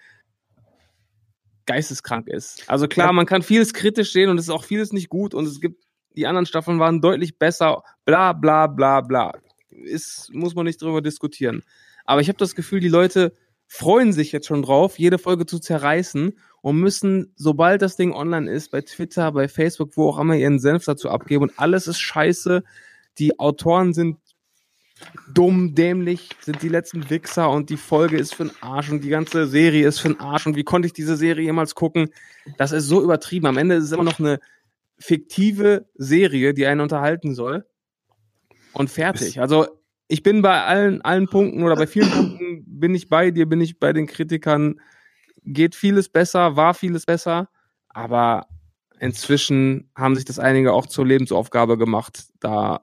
[1.66, 2.64] geisteskrank ist.
[2.68, 3.14] Also klar, Ja.
[3.14, 5.84] man kann vieles kritisch sehen und es ist auch vieles nicht gut und es gibt
[6.18, 9.34] die anderen Staffeln waren deutlich besser, bla bla bla bla.
[9.70, 11.64] Ist, muss man nicht drüber diskutieren.
[12.06, 13.34] Aber ich habe das Gefühl, die Leute
[13.68, 18.50] freuen sich jetzt schon drauf, jede Folge zu zerreißen und müssen, sobald das Ding online
[18.50, 22.00] ist, bei Twitter, bei Facebook, wo auch immer, ihren Senf dazu abgeben und alles ist
[22.00, 22.64] scheiße.
[23.18, 24.18] Die Autoren sind
[25.34, 29.10] dumm, dämlich, sind die letzten Wichser und die Folge ist für den Arsch und die
[29.10, 32.10] ganze Serie ist für den Arsch und wie konnte ich diese Serie jemals gucken?
[32.58, 33.48] Das ist so übertrieben.
[33.48, 34.40] Am Ende ist es immer noch eine
[34.98, 37.66] fiktive Serie, die einen unterhalten soll.
[38.74, 39.40] Und fertig.
[39.40, 39.68] Also
[40.08, 43.62] ich bin bei allen, allen Punkten oder bei vielen Punkten bin ich bei dir, bin
[43.62, 44.80] ich bei den Kritikern.
[45.44, 47.50] Geht vieles besser, war vieles besser,
[47.90, 48.48] aber
[49.00, 52.82] inzwischen haben sich das einige auch zur Lebensaufgabe gemacht, da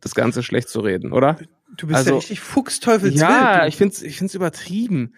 [0.00, 1.38] das Ganze schlecht zu reden, oder?
[1.76, 3.20] Du bist Also- ja richtig Fuchsteufelswild.
[3.20, 3.68] Ja, du.
[3.68, 5.14] ich find's, ich find's übertrieben.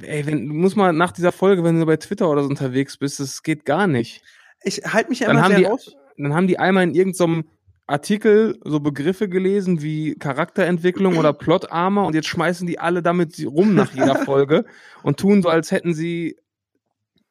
[0.00, 2.96] Ey, wenn, du musst mal nach dieser Folge, wenn du bei Twitter oder so unterwegs
[2.96, 4.22] bist, das geht gar nicht.
[4.62, 5.96] ich halte mich ja Dann immer haben sehr die- raus.
[6.16, 7.44] Dann haben die einmal in irgendeinem
[7.90, 13.74] Artikel so Begriffe gelesen wie Charakterentwicklung oder Plot-Armor und jetzt schmeißen die alle damit rum
[13.74, 14.64] nach jeder Folge
[15.02, 16.36] und tun so, als hätten sie,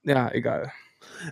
[0.04, 0.72] ja, egal.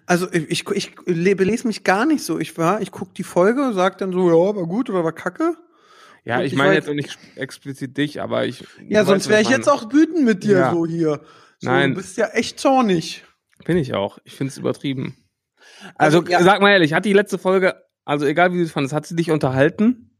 [0.05, 2.39] Also ich, ich, ich le- belese mich gar nicht so.
[2.39, 5.55] Ich war, ich guck die Folge, sag dann so, ja, war gut oder war kacke.
[6.25, 8.65] Ja, Und ich ich meine jetzt auch nicht explizit dich, aber ich.
[8.87, 9.57] Ja, sonst wäre ich meine.
[9.57, 10.71] jetzt auch wütend mit dir Ja.
[10.73, 11.21] so hier.
[11.59, 11.91] So, Nein.
[11.91, 13.23] Du bist ja echt zornig.
[13.65, 14.17] Bin ich auch.
[14.25, 15.15] Ich find's übertrieben.
[15.95, 16.43] Also, Also, ja.
[16.43, 17.75] sag mal ehrlich, hat die letzte Folge,
[18.07, 20.11] also egal wie du es fandest, hat sie dich unterhalten?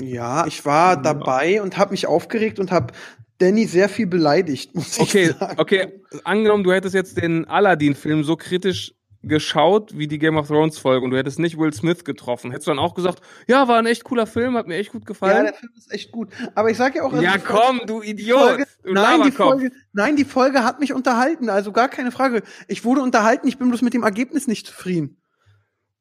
[0.00, 2.92] Ja, ich war dabei und habe mich aufgeregt und habe
[3.38, 5.58] Danny sehr viel beleidigt, muss Okay, ich sagen.
[5.58, 10.78] okay, angenommen, du hättest jetzt den Aladdin-Film so kritisch geschaut wie die Game of Thrones
[10.78, 12.50] Folge und du hättest nicht Will Smith getroffen.
[12.52, 15.02] Hättest du dann auch gesagt, ja, war ein echt cooler Film, hat mir echt gut
[15.02, 15.44] Ja, gefallen?
[15.44, 16.28] der Film ist echt gut.
[16.54, 18.38] Aber ich sag ja auch, also Ja, Folge- komm, du Idiot.
[18.40, 19.32] Folge, du nein, die.
[19.32, 22.42] Folge, nein, die Folge hat mich unterhalten, also gar keine Frage.
[22.68, 25.20] Ich wurde unterhalten, ich bin bloß mit dem Ergebnis nicht zufrieden.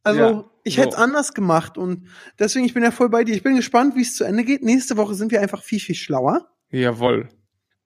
[0.05, 2.07] Also, Ja, ich hätte es anders gemacht und
[2.39, 3.35] deswegen, ich bin ja voll bei dir.
[3.35, 4.63] Ich bin gespannt, wie es zu Ende geht.
[4.63, 7.29] Nächste Woche sind wir einfach viel, viel schlauer Jawohl.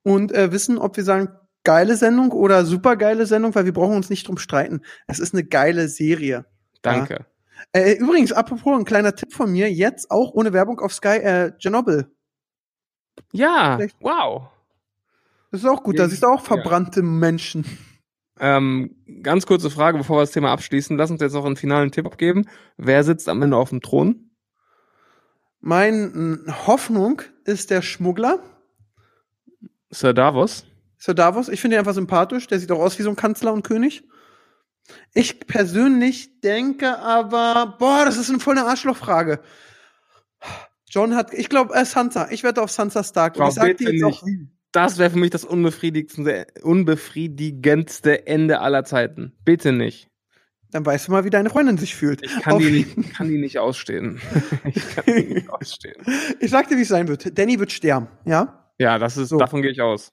[0.02, 1.28] und äh, wissen, ob wir sagen,
[1.64, 4.80] geile Sendung oder super geile Sendung, weil wir brauchen uns nicht drum streiten.
[5.06, 6.46] Es ist eine geile Serie.
[6.82, 7.26] Danke.
[7.72, 11.52] Äh, übrigens, apropos, ein kleiner Tipp von mir, jetzt auch ohne Werbung auf Sky, äh,
[11.58, 12.06] Chernobyl.
[13.32, 14.48] Ja, Vielleicht- wow.
[15.50, 16.44] Das ist auch gut, Ja, da siehst du auch ja.
[16.46, 17.64] verbrannte Menschen.
[18.40, 20.96] Ähm, ganz kurze Frage, bevor wir das Thema abschließen.
[20.96, 22.46] Lass uns jetzt noch einen finalen Tipp abgeben.
[22.76, 24.30] Wer sitzt am Ende auf dem Thron?
[25.60, 28.42] Meine Hoffnung ist der Schmuggler,
[29.90, 30.64] Sir Davos?
[30.98, 31.48] Sir Davos.
[31.48, 32.46] Ich finde ihn einfach sympathisch.
[32.46, 34.04] Der sieht auch aus wie so ein Kanzler und König.
[35.14, 39.40] Ich persönlich denke aber, boah, das ist eine voll eine Arschlochfrage.
[40.88, 42.28] John hat, ich glaube, äh, Sansa.
[42.30, 43.36] Ich wette auf Sansa Stark.
[43.38, 44.04] Oh, ich sag dir jetzt nicht.
[44.04, 44.48] auch wie.
[44.72, 49.32] Das wäre für mich das unbefriedigendste, unbefriedigendste Ende aller Zeiten.
[49.44, 50.08] Bitte nicht.
[50.70, 52.22] Dann weißt du mal, wie deine Freundin sich fühlt.
[52.24, 54.20] Ich kann, Auf- die nicht, kann die nicht ausstehen.
[54.64, 55.96] ich kann die nicht ausstehen.
[56.38, 57.36] Ich sag dir, wie es sein wird.
[57.36, 58.70] Danny wird sterben, ja?
[58.78, 59.38] Ja, das ist, So.
[59.38, 60.12] davon gehe ich aus.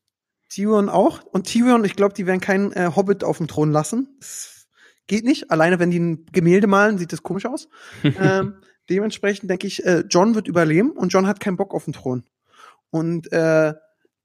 [0.49, 1.23] Tyrion auch.
[1.23, 4.17] Und Tyrion, ich glaube, die werden keinen äh, Hobbit auf dem Thron lassen.
[4.19, 4.67] Das
[5.05, 5.51] geht nicht.
[5.51, 7.69] Alleine, wenn die ein Gemälde malen, sieht das komisch aus.
[8.03, 8.55] ähm,
[8.89, 12.23] dementsprechend denke ich, äh, John wird überleben und John hat keinen Bock auf den Thron.
[12.89, 13.73] Und äh,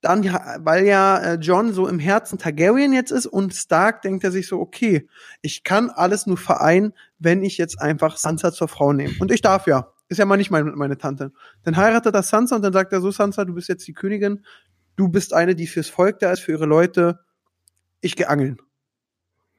[0.03, 4.25] dann, ja, weil ja äh, John so im Herzen Targaryen jetzt ist und Stark, denkt
[4.25, 5.09] er sich so, okay,
[5.43, 9.15] ich kann alles nur vereinen, wenn ich jetzt einfach Sansa zur Frau nehme.
[9.21, 9.93] Und ich darf ja.
[10.09, 11.33] Ist ja mal nicht meine, meine Tante.
[11.63, 14.45] Dann heiratet er Sansa und dann sagt er so, Sansa, du bist jetzt die Königin.
[14.97, 17.21] Du bist eine, die fürs Volk da ist, für ihre Leute.
[18.01, 18.59] Ich geh angeln.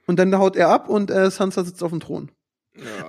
[0.06, 2.32] Und dann haut er ab und äh, Sansa sitzt auf dem Thron.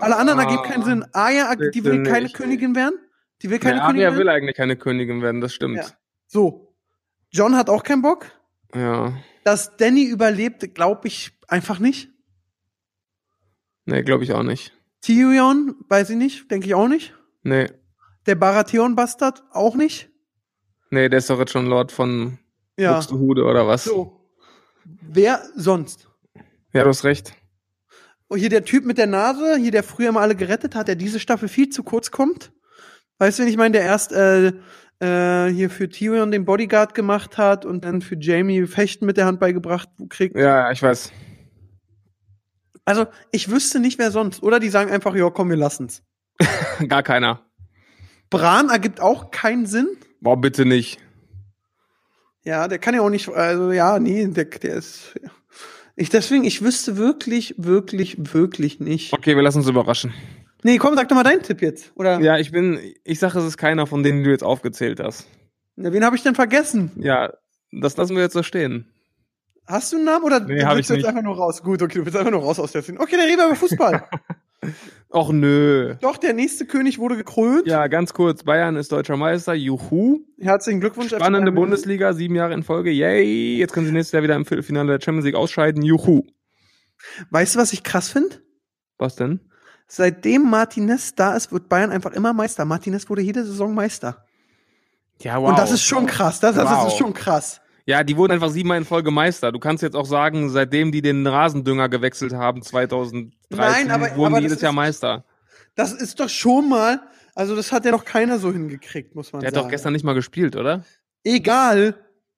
[0.01, 1.05] Alle anderen ergeben keinen Sinn.
[1.13, 2.37] Arya, die bitte will keine nicht.
[2.37, 2.95] Königin werden.
[3.43, 4.37] Die will keine Nee, Königin Arya will werden.
[4.37, 5.79] eigentlich keine Königin werden, das stimmt.
[5.79, 5.87] Ja.
[6.27, 6.74] So.
[7.35, 8.27] John hat auch keinen Bock.
[8.75, 9.13] Ja.
[9.43, 12.09] Dass Danny überlebt, glaube ich einfach nicht.
[13.87, 14.73] Nee, glaube ich auch nicht.
[15.01, 17.13] Tyrion, weiß ich nicht, denke ich auch nicht.
[17.43, 17.71] Nee.
[18.27, 20.11] Der Baratheon-Bastard auch nicht.
[20.91, 22.39] Nee, der ist doch jetzt schon Lord von
[22.79, 22.95] Ja.
[22.95, 23.85] Buxtehude oder was?
[23.85, 24.31] So.
[24.85, 26.09] Wer sonst?
[26.73, 27.35] Ja, du hast recht.
[28.29, 30.95] Oh, hier der Typ mit der Nase, hier der früher mal alle gerettet hat, der
[30.97, 32.53] diese Staffel viel zu kurz kommt.
[33.19, 34.53] Weißt du, wen ich meine, der erst äh,
[35.01, 39.27] äh, hier für Tyrion den Bodyguard gemacht hat und dann für Jamie Fechten mit der
[39.27, 40.37] Hand beigebracht kriegt.
[40.37, 41.13] Ja, ich weiß.
[42.85, 44.43] Also, ich wüsste nicht, wer sonst.
[44.43, 46.03] Oder die sagen einfach, ja, komm, wir lassen's.
[46.89, 47.47] Gar keiner.
[48.31, 49.89] Bran ergibt auch keinen Sinn.
[50.21, 50.99] Boah, bitte nicht.
[52.45, 55.15] Ja, der kann ja auch nicht, also ja, nee, der, der ist.
[55.97, 59.13] Ich deswegen, ich wüsste wirklich, wirklich, wirklich nicht.
[59.13, 60.13] Okay, wir lassen uns überraschen.
[60.65, 61.93] Nee, komm, sag doch mal deinen Tipp jetzt.
[61.95, 64.99] Oder Ja, ich bin, ich sage, es ist keiner von denen, die du jetzt aufgezählt
[64.99, 65.27] hast.
[65.77, 66.91] Na, wen habe ich denn vergessen?
[66.97, 67.33] Ja,
[67.71, 68.87] das lassen wir jetzt so stehen.
[69.67, 71.07] Hast du einen Namen oder Nee, willst ich du jetzt nicht.
[71.07, 71.63] einfach nur raus?
[71.63, 72.99] Gut, okay, du willst einfach nur raus aus der Szene.
[73.01, 74.05] Okay, dann reden wir über Fußball.
[75.11, 75.95] Och nö.
[76.01, 77.67] Doch, der nächste König wurde gekrönt.
[77.67, 78.43] Ja, ganz kurz.
[78.43, 79.53] Bayern ist deutscher Meister.
[79.55, 80.21] Juhu.
[80.41, 81.11] Herzlichen Glückwunsch.
[81.11, 81.53] Spannende.
[81.53, 82.91] Bundesliga, sieben Jahre in Folge.
[82.91, 83.57] Yay.
[83.59, 85.83] Jetzt können sie nächstes Jahr wieder im Viertelfinale der Champions League ausscheiden.
[85.83, 86.23] Juhu.
[87.31, 88.37] Weißt du, was ich krass finde?
[88.99, 89.41] Was denn?
[89.97, 92.65] Seitdem Martinez da ist, wird Bayern einfach immer Meister.
[92.65, 94.25] Martinez wurde jede Saison Meister.
[95.21, 95.51] Ja, wow.
[95.51, 96.41] Und das ist schon krass.
[96.41, 96.89] Das, das Wow.
[96.89, 97.61] ist schon krass.
[97.87, 99.53] Ja, die wurden einfach siebenmal in Folge Meister.
[99.53, 104.35] Du kannst jetzt auch sagen, seitdem die den Rasendünger gewechselt haben, 2013, Nein, aber- wurden
[104.35, 105.25] aber jedes Jahr ist- Meister.
[105.77, 107.01] Das ist doch schon mal,
[107.37, 109.67] also das hat ja noch keiner so hingekriegt, muss man Der hat sagen.
[109.67, 110.83] doch gestern nicht mal gespielt, oder?
[111.23, 111.95] Egal.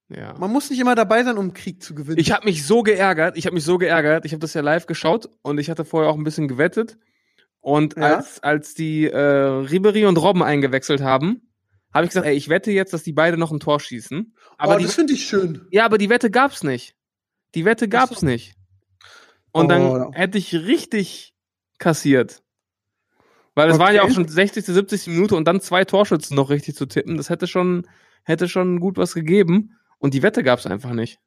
[0.08, 0.34] Ja.
[0.38, 2.18] Man muss nicht immer dabei sein, um Krieg zu gewinnen.
[2.18, 4.86] Ich habe mich so geärgert, ich habe mich so geärgert, ich habe das ja live
[4.86, 6.98] geschaut und ich hatte vorher auch ein bisschen gewettet.
[7.66, 8.18] Und Ja?
[8.18, 11.42] als, als die äh, Ribery und Robben eingewechselt haben,
[11.92, 14.36] habe ich gesagt, ey, ich wette jetzt, dass die beide noch ein Tor schießen.
[14.56, 15.66] Aber oh, das finde ich schön.
[15.72, 16.94] ja, aber die Wette gab's nicht.
[17.56, 18.54] Die Wette gab's nicht.
[19.50, 19.68] Und Oh.
[19.68, 21.34] dann hätte ich richtig
[21.78, 22.40] kassiert.
[23.56, 24.12] Weil es waren ja Okay.
[24.12, 24.64] auch schon 60.
[24.64, 25.08] 70.
[25.08, 27.16] Minute und dann zwei Torschützen noch richtig zu tippen.
[27.16, 27.88] Das hätte schon,
[28.22, 29.76] hätte schon gut was gegeben.
[29.98, 31.18] Und die Wette gab's einfach nicht.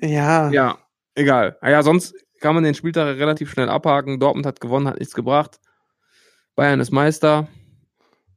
[0.00, 0.50] Ja.
[0.50, 0.78] Ja,
[1.14, 1.58] egal.
[1.60, 4.20] Ah Ja, sonst kann man den Spieltag relativ schnell abhaken.
[4.20, 5.58] Dortmund hat gewonnen, hat nichts gebracht.
[6.54, 7.48] Bayern ist Meister.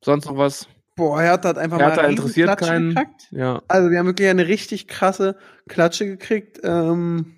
[0.04, 0.68] Sonst noch was?
[0.96, 2.90] Boah, Hertha hat einfach Hertha mal eine interessiert Riesenklatsche keinen.
[2.96, 3.28] gekriegt.
[3.32, 3.62] Ja.
[3.68, 5.38] Also wir haben wirklich eine richtig krasse
[5.68, 6.60] Klatsche gekriegt.
[6.64, 7.36] Ähm,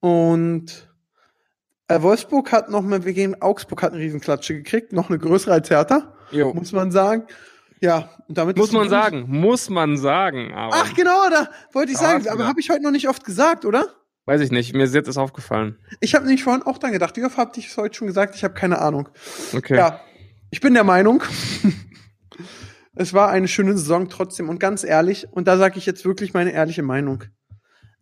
[0.00, 0.88] Und
[1.88, 5.52] äh, Wolfsburg hat noch mal, wir gegen Augsburg hat eine Riesenklatsche gekriegt, noch eine größere
[5.54, 6.52] als Hertha, Jo.
[6.52, 7.26] muss man sagen.
[7.80, 10.52] Ja, und damit Muss man sagen, muss man sagen.
[10.54, 13.64] Aber Ach genau, da wollte ich sagen, aber habe ich heute noch nicht oft gesagt,
[13.64, 13.86] oder?
[14.26, 15.78] Weiß ich nicht, mir ist jetzt ist aufgefallen.
[16.00, 17.16] Ich habe nämlich vorhin auch dran gedacht.
[17.16, 18.34] Wie oft habe ich es heute schon gesagt?
[18.34, 19.08] Ich habe keine Ahnung.
[19.54, 19.76] Okay.
[19.76, 20.00] Ja,
[20.50, 21.22] ich bin der Meinung,
[22.94, 24.48] es war eine schöne Saison trotzdem.
[24.48, 27.24] Und ganz ehrlich, und da sage ich jetzt wirklich meine ehrliche Meinung.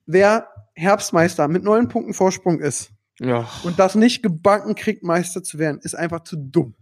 [0.06, 3.48] Wer Herbstmeister mit neun Punkten Vorsprung ist Ja.
[3.62, 6.74] und das nicht gebacken kriegt, Meister zu werden, ist einfach zu dumm.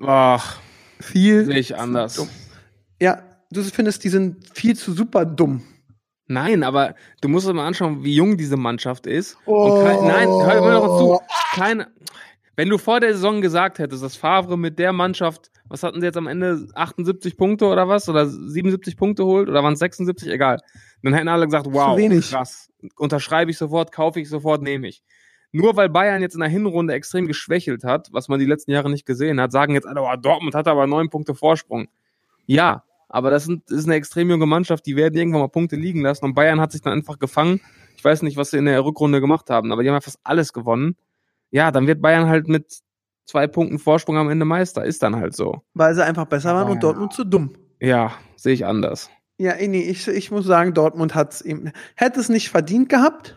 [0.00, 0.58] Ach,
[1.00, 1.44] Viel.
[1.44, 2.14] sehe ich anders.
[2.14, 2.28] dumm.
[3.00, 5.62] Ja, du findest, die sind viel zu super dumm.
[6.28, 9.38] Nein, aber du musst dir mal anschauen, wie jung diese Mannschaft ist.
[9.46, 9.82] Oh.
[9.82, 11.20] Kein, nein, hör mir doch zu.
[11.54, 11.88] Keine,
[12.58, 16.06] wenn du vor der Saison gesagt hättest, dass Favre mit der Mannschaft, was hatten sie
[16.06, 18.08] jetzt am Ende, 78 Punkte oder was?
[18.08, 19.48] Oder 77 Punkte holt?
[19.48, 20.28] Oder waren es 76?
[20.28, 20.58] Egal.
[21.02, 22.30] Dann hätten alle gesagt, wow, wenig.
[22.30, 22.70] krass.
[22.96, 25.04] Unterschreibe ich sofort, kaufe ich sofort, nehme ich.
[25.52, 28.90] Nur weil Bayern jetzt in der Hinrunde extrem geschwächelt hat, was man die letzten Jahre
[28.90, 31.88] nicht gesehen hat, sagen jetzt alle, oh, Dortmund hat aber neun Punkte Vorsprung.
[32.44, 35.76] Ja, aber das, sind, das ist eine extrem junge Mannschaft, die werden irgendwann mal Punkte
[35.76, 37.60] liegen lassen und Bayern hat sich dann einfach gefangen.
[37.96, 40.20] Ich weiß nicht, was sie in der Rückrunde gemacht haben, aber die haben ja fast
[40.22, 40.96] alles gewonnen.
[41.50, 42.80] Ja, dann wird Bayern halt mit
[43.24, 44.84] zwei Punkten Vorsprung am Ende Meister.
[44.84, 45.62] Ist dann halt so.
[45.74, 46.80] Weil sie einfach besser waren und Ja.
[46.80, 47.54] Dortmund zu dumm.
[47.80, 49.10] Ja, sehe ich anders.
[49.38, 53.36] Ja, eh, nee, ich, ich muss sagen, Dortmund hat's eben, hätte es nicht verdient gehabt.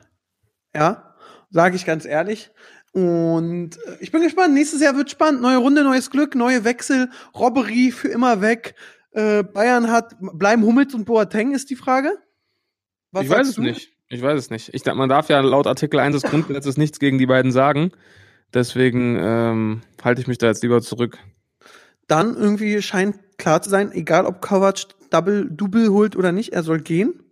[0.75, 1.15] Ja,
[1.51, 2.51] sage ich ganz ehrlich.
[2.93, 4.53] Und äh, ich bin gespannt.
[4.53, 5.41] Nächstes Jahr wird spannend.
[5.41, 8.75] Neue Runde, neues Glück, neue Wechsel, Robbery für immer weg.
[9.11, 12.17] Äh, Bayern hat, bleiben Hummels und Boateng, ist die Frage.
[13.11, 13.61] Was ich weiß es du?
[13.61, 13.91] nicht.
[14.07, 14.73] Ich weiß es nicht.
[14.73, 17.91] Ich, man darf ja laut Artikel 1 des Grundgesetzes nichts gegen die beiden sagen.
[18.53, 21.17] Deswegen ähm, halte ich mich da jetzt lieber zurück.
[22.07, 26.63] Dann irgendwie scheint klar zu sein, egal ob Kovac Double, Double holt oder nicht, er
[26.63, 27.23] soll gehen.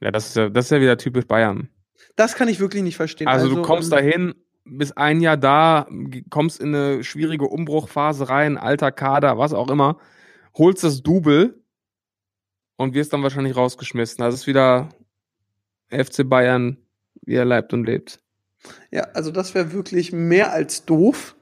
[0.00, 1.68] Ja, das ist ja, das ist ja wieder typisch Bayern.
[2.16, 3.28] Das kann ich wirklich nicht verstehen.
[3.28, 5.86] Also, du kommst ähm, dahin, bist ein Jahr da,
[6.30, 9.98] kommst in eine schwierige Umbruchphase rein, alter Kader, was auch immer,
[10.56, 11.62] holst das Double
[12.76, 14.18] und wirst dann wahrscheinlich rausgeschmissen.
[14.18, 14.90] Das ist wieder
[15.88, 16.78] FC Bayern,
[17.22, 18.20] wie er leibt und lebt.
[18.90, 21.36] Ja, also das wäre wirklich mehr als doof.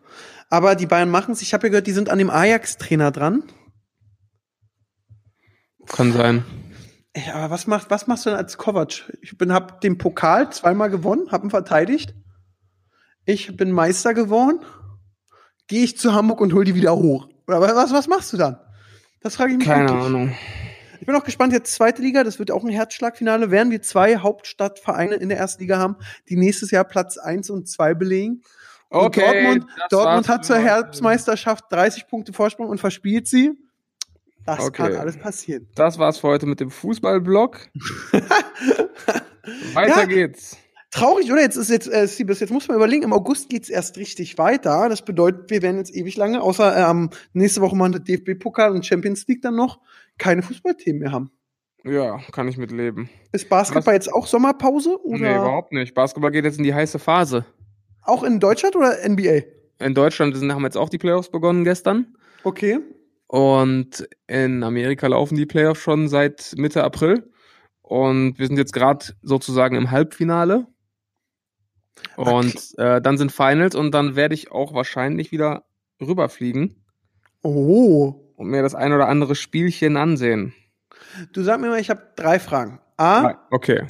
[0.50, 1.42] Aber die Bayern machen es.
[1.42, 3.42] Ich habe ja gehört, die sind an dem Ajax-Trainer dran.
[5.86, 6.44] Kann sein.
[7.12, 9.12] Ey, aber was, macht, was machst du denn als Kovac?
[9.22, 12.14] Ich bin, hab den Pokal zweimal gewonnen, hab ihn verteidigt.
[13.24, 14.60] Ich bin Meister geworden.
[15.66, 17.28] Gehe ich zu Hamburg und hol die wieder hoch.
[17.46, 18.58] Oder was, was machst du dann?
[19.24, 20.04] Das frage ich mich Keine wirklich.
[20.06, 20.34] Ahnung.
[21.00, 23.50] Ich bin auch gespannt, jetzt zweite Liga, das wird auch ein Herzschlagfinale.
[23.50, 25.96] Werden wir zwei Hauptstadtvereine in der ersten Liga haben,
[26.28, 28.42] die nächstes Jahr Platz 1 und 2 belegen.
[28.90, 30.58] Und Okay, Dortmund, Dortmund hat zur.
[30.58, 33.52] Herbstmeisterschaft 30 Punkte Vorsprung und verspielt sie.
[34.46, 34.82] Das Okay.
[34.82, 35.68] kann alles passieren.
[35.74, 37.68] Das war's für heute mit dem Fußballblock.
[39.72, 40.04] Weiter Ja.
[40.04, 40.56] geht's.
[40.94, 41.40] Traurig, oder?
[41.40, 44.88] Jetzt ist jetzt, äh, Siebes, jetzt muss man überlegen, im August geht's erst richtig weiter.
[44.88, 49.26] Das bedeutet, wir werden jetzt ewig lange, außer ähm, nächste Woche mal DFB-Pokal und Champions
[49.26, 49.80] League dann noch,
[50.18, 51.32] keine Fußballthemen mehr haben.
[51.82, 53.10] Ja, kann ich mitleben.
[53.32, 54.96] Ist Basketball jetzt auch Sommerpause?
[55.02, 55.94] Oder Nee, überhaupt nicht.
[55.94, 57.44] Basketball geht jetzt in die heiße Phase.
[58.02, 59.40] auch in Deutschland oder NBA?
[59.80, 62.16] In Deutschland sind, haben jetzt auch die Playoffs begonnen gestern.
[62.44, 62.78] Okay.
[63.26, 67.28] Und in Amerika laufen die Playoffs schon seit Mitte April.
[67.82, 70.68] Und wir sind jetzt gerade sozusagen im Halbfinale.
[72.16, 75.64] Und äh, dann sind Finals und dann werde ich auch wahrscheinlich wieder
[76.00, 76.76] rüberfliegen
[77.42, 78.14] Oh.
[78.36, 80.54] und mir das ein oder andere Spielchen ansehen.
[81.32, 82.80] Du sag mir mal, ich habe drei Fragen.
[82.96, 83.86] A, Okay.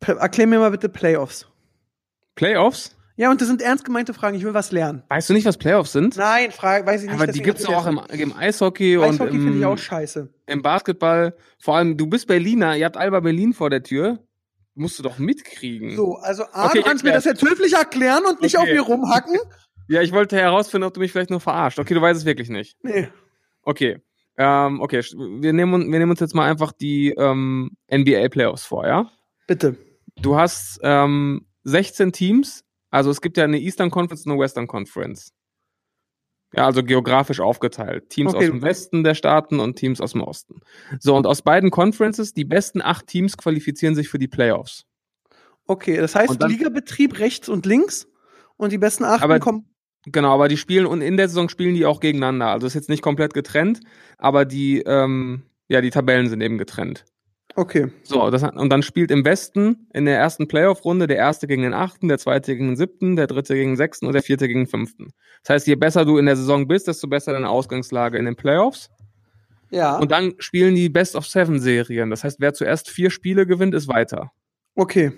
[0.00, 1.46] p- erklär mir mal bitte Playoffs.
[2.34, 2.94] Playoffs?
[3.16, 4.36] Ja, und das sind ernst gemeinte Fragen.
[4.36, 5.02] Ich will was lernen.
[5.08, 6.16] Weißt du nicht, was Playoffs sind?
[6.16, 7.14] Nein, Frage, weiß ich nicht.
[7.14, 9.08] Aber die deswegen gibt's auch im, im Eishockey, mal.
[9.08, 10.32] und Eishockey finde ich im, auch scheiße.
[10.46, 11.34] im Basketball.
[11.58, 14.20] Vor allem, du bist Berliner, ihr habt Alba Berlin vor der Tür.
[14.78, 15.96] Musst du doch mitkriegen.
[15.96, 18.66] So, also A, Okay, du kannst mir das jetzt höflich erklären und nicht Okay.
[18.66, 19.36] auf mir rumhacken.
[19.90, 21.78] Ja, ich wollte herausfinden, ob du mich vielleicht nur verarscht.
[21.78, 22.76] Okay, du weißt es wirklich nicht.
[22.82, 23.08] Nee.
[23.62, 24.02] Okay.
[24.36, 28.66] Ähm, okay, wir nehmen, uns- wir nehmen uns jetzt mal einfach die ähm, NBA Playoffs
[28.66, 29.10] vor, ja?
[29.46, 29.76] Bitte.
[30.20, 34.66] Du hast ähm, 16 Teams, also es gibt ja eine Eastern Conference und eine Western
[34.66, 35.32] Conference.
[36.54, 38.08] Ja, also geografisch aufgeteilt.
[38.08, 38.44] Teams Okay.
[38.46, 40.60] aus dem Westen der Staaten und Teams aus dem Osten.
[40.98, 44.84] So, und aus beiden Conferences, die besten acht Teams qualifizieren sich für die Playoffs.
[45.66, 48.08] Okay, das heißt, dann- Ligabetrieb rechts und links
[48.56, 49.66] und die besten Aber- kommen.
[50.06, 52.46] Genau, aber die spielen und in der Saison spielen die auch gegeneinander.
[52.46, 53.80] Also ist jetzt nicht komplett getrennt,
[54.16, 57.04] aber die, ähm, ja, die Tabellen sind eben getrennt.
[57.58, 57.90] Okay.
[58.04, 61.74] So, das, und dann spielt im Westen in der ersten Playoff-Runde der erste gegen den
[61.74, 64.60] achten, der zweite gegen den siebten, der dritte gegen den sechsten und der vierte gegen
[64.60, 65.08] den fünften.
[65.42, 68.36] Das heißt, je besser du in der Saison bist, desto besser deine Ausgangslage in den
[68.36, 68.90] Playoffs.
[69.70, 69.98] Ja.
[69.98, 72.10] Und dann spielen die Best of Seven Serien.
[72.10, 74.30] Das heißt, wer zuerst vier Spiele gewinnt, ist weiter.
[74.76, 75.10] okay.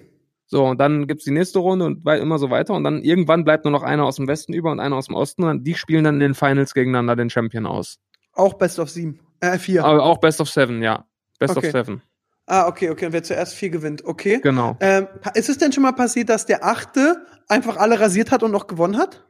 [0.46, 2.72] So, und dann gibt's die nächste Runde und immer so weiter.
[2.74, 5.14] Und dann irgendwann bleibt nur noch einer aus dem Westen über und einer aus dem
[5.14, 5.44] Osten.
[5.44, 7.98] Und die spielen dann in den Finals gegeneinander den Champion aus.
[8.32, 9.20] Auch Best of sieben.
[9.40, 9.84] Äh, vier.
[9.84, 11.04] Aber auch Best of Seven, ja.
[11.38, 11.66] Best Okay.
[11.68, 12.02] of Seven.
[12.50, 13.06] Ah, okay, okay.
[13.06, 14.04] Und wer zuerst vier gewinnt.
[14.04, 14.40] Okay.
[14.42, 14.76] Genau.
[14.80, 18.50] Ähm, ist es denn schon mal passiert, dass der Achte einfach alle rasiert hat und
[18.50, 19.24] noch gewonnen hat?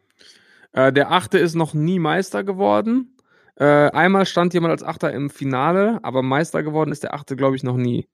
[0.73, 3.17] Äh, der Achte ist noch nie Meister geworden.
[3.57, 7.57] Äh, einmal stand jemand als Achter im Finale, aber Meister geworden ist der Achte, glaube
[7.57, 8.09] ich, noch nie.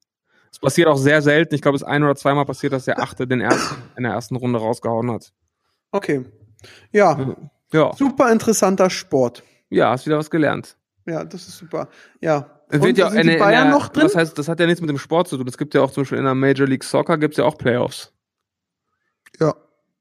[0.50, 1.54] Es passiert auch sehr selten.
[1.54, 4.12] Ich glaube, es ist ein oder zweimal passiert, dass der Achte den ersten in der
[4.12, 5.32] ersten Runde rausgehauen hat.
[5.92, 6.24] Okay.
[6.90, 7.36] Ja,
[7.72, 9.44] Ja, super interessanter Sport.
[9.68, 10.76] ja, hast wieder was gelernt.
[11.06, 11.88] Ja, das ist super.
[12.20, 12.50] Ja.
[12.68, 14.02] Es wird ja sind in, die in Bayern der, noch drin?
[14.04, 15.46] Das heißt, das hat ja nichts mit dem Sport zu tun.
[15.46, 18.12] Es gibt ja auch zum Beispiel in der Major League Soccer gibt's ja auch Playoffs.
[19.40, 19.54] Ja.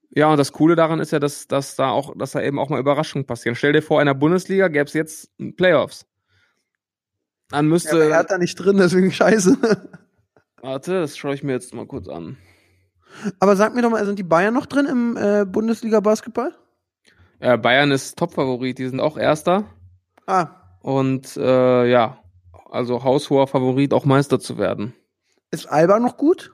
[0.09, 2.69] Ja, und das Coole daran ist ja, dass, dass da auch, dass da eben auch
[2.69, 3.55] mal Überraschungen passieren.
[3.55, 6.05] Stell dir vor, in der Bundesliga gäbe es jetzt Playoffs.
[7.49, 7.91] Dann Ja, müsste.
[7.91, 9.57] aber er hat da nicht drin, deswegen scheiße.
[10.61, 12.37] warte, das schaue ich mir jetzt mal kurz an.
[13.39, 16.53] Aber sag mir doch mal, sind die Bayern noch drin im äh, Bundesliga-Basketball?
[17.41, 19.65] Ja, Bayern ist Topfavorit, die sind auch Erster.
[20.25, 20.47] Ah,
[20.85, 22.19] Und äh, ja,
[22.69, 24.93] also haushoher Favorit, auch Meister zu werden.
[25.49, 26.51] ist Alba noch gut?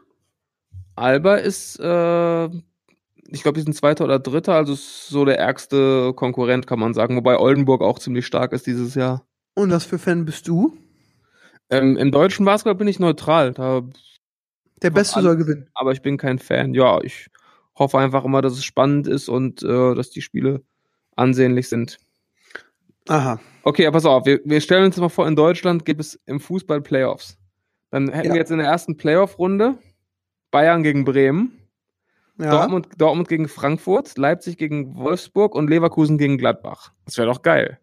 [0.95, 6.13] Alba ist, äh, ich glaube, die sind Zweiter oder Dritter, also ist so der ärgste
[6.13, 7.17] Konkurrent, kann man sagen.
[7.17, 9.25] Wobei Oldenburg auch ziemlich stark ist dieses Jahr.
[9.55, 10.77] Und was für Fan bist du?
[11.69, 13.81] Ähm, Im deutschen Basketball bin ich neutral, da,
[14.81, 15.69] Der Beste alle- soll gewinnen.
[15.73, 16.73] aber ich bin kein Fan.
[16.73, 17.27] Ja, ich
[17.77, 20.63] hoffe einfach immer, dass es spannend ist und äh, dass die Spiele
[21.17, 21.97] ansehnlich sind.
[23.07, 23.39] Aha.
[23.63, 26.39] Okay, aber pass auf, wir, wir stellen uns mal vor, in Deutschland gibt es im
[26.39, 27.37] Fußball Playoffs.
[27.89, 28.33] Dann hätten Ja.
[28.33, 29.77] wir jetzt in der ersten Playoff-Runde
[30.51, 31.57] Bayern gegen Bremen,
[32.39, 32.51] Ja.
[32.51, 36.91] Dortmund, Dortmund gegen Frankfurt, Leipzig gegen Wolfsburg und Leverkusen gegen Gladbach.
[37.05, 37.79] Das wäre doch geil.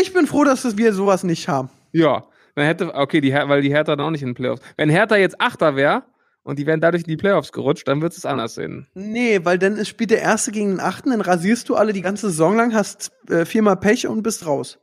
[0.00, 1.70] Ich bin froh, dass wir sowas nicht haben.
[1.92, 2.24] Ja,
[2.54, 4.62] dann hätte, okay, die, weil die Hertha dann auch nicht in den Playoffs.
[4.76, 6.04] Wenn Hertha jetzt Achter wäre
[6.48, 8.86] und die wären dadurch in die Playoffs gerutscht, dann wird es anders sehen.
[8.94, 12.30] Nee, weil dann spielt der Erste gegen den Achten, dann rasierst du alle die ganze
[12.30, 14.78] Saison lang, hast äh, viermal Pech und bist raus.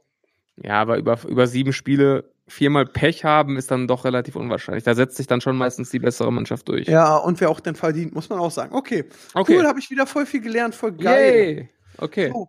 [0.57, 4.83] Ja, aber über, über sieben Spiele viermal Pech haben, ist dann doch relativ unwahrscheinlich.
[4.83, 6.87] Da setzt sich dann schon meistens die bessere Mannschaft durch.
[6.87, 8.75] Ja, und wer auch denn verdient, muss man auch sagen.
[8.75, 9.57] Okay, Okay.
[9.57, 11.33] cool, habe ich wieder voll viel gelernt, voll geil.
[11.35, 11.69] Yay.
[11.97, 12.29] Okay.
[12.31, 12.47] So,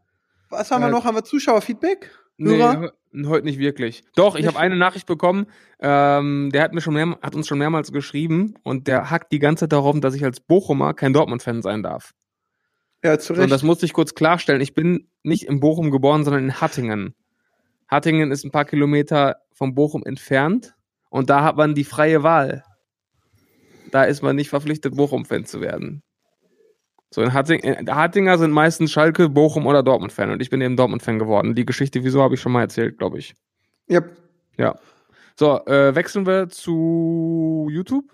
[0.51, 1.05] was haben wir Äh, noch?
[1.07, 2.11] Haben wir Zuschauerfeedback?
[2.39, 2.93] Nee, Hörer?
[3.13, 4.03] he- heute nicht wirklich.
[4.15, 5.47] Doch, ich habe eine Nachricht bekommen.
[5.81, 9.39] Ähm, der hat mir schon mehr, hat uns schon mehrmals geschrieben und der hackt die
[9.39, 12.13] ganze Zeit darum, dass ich als Bochumer kein Dortmund-Fan sein darf.
[13.03, 13.53] Ja, zu Und Recht.
[13.53, 14.61] das musste ich kurz klarstellen.
[14.61, 17.15] Ich bin nicht in Bochum geboren, sondern in Hattingen.
[17.89, 20.75] Hattingen ist ein paar Kilometer von Bochum entfernt
[21.09, 22.65] und da hat man die freie Wahl.
[23.93, 26.03] Da ist man nicht verpflichtet, Bochum-Fan zu werden.
[27.11, 30.77] So, in Hatting, äh, Hattinger sind meistens Schalke, Bochum oder Dortmund-Fan und ich bin eben
[30.77, 31.55] Dortmund-Fan geworden.
[31.55, 33.35] Die Geschichte, wieso, habe ich schon mal erzählt, glaube ich.
[33.89, 34.01] ja.
[34.59, 34.75] Ja.
[35.39, 38.11] So, äh, wechseln wir zu YouTube.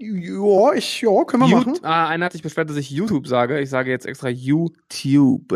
[0.00, 1.74] ja, ich, ja, können wir machen.
[1.74, 3.60] Yout- Ah, einer hat sich beschwert, dass ich YouTube sage.
[3.60, 5.54] Ich sage jetzt extra YouTube.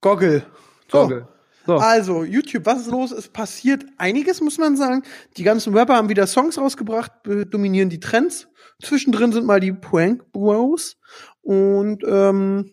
[0.00, 0.42] Goggle.
[0.90, 1.02] So.
[1.02, 1.28] Goggle.
[1.68, 1.76] So.
[1.76, 3.12] Also, YouTube, was ist los?
[3.12, 5.02] Es passiert einiges, muss man sagen.
[5.36, 7.12] Die ganzen Rapper haben wieder Songs rausgebracht,
[7.50, 8.48] dominieren die Trends.
[8.82, 10.96] Zwischendrin sind mal die Prank Bros.
[11.42, 12.72] Und ähm,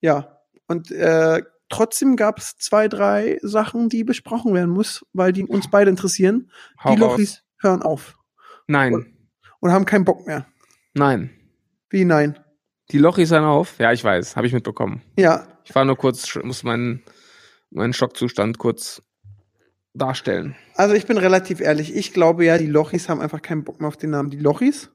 [0.00, 0.38] ja,
[0.68, 5.68] und äh, trotzdem gab es zwei, drei Sachen, die besprochen werden muss, weil die uns
[5.68, 6.52] beide interessieren.
[6.84, 7.00] Hau die.
[7.00, 8.14] Lochis hören auf
[8.68, 9.16] Nein.
[9.58, 10.46] und haben keinen Bock mehr.
[10.94, 11.30] Nein.
[11.90, 12.38] Wie nein?
[12.92, 13.80] Die Lochis hören auf.
[13.80, 14.36] Ja, ich weiß.
[14.36, 15.02] Habe ich mitbekommen.
[15.18, 17.02] Ja, Ich war nur kurz, muss meinen,
[17.70, 19.02] meinen Schockzustand kurz
[19.94, 20.54] darstellen.
[20.74, 21.94] also ich bin relativ ehrlich.
[21.96, 24.90] Ich glaube ja, die Lochis haben einfach keinen Bock mehr auf den Namen die Lochis.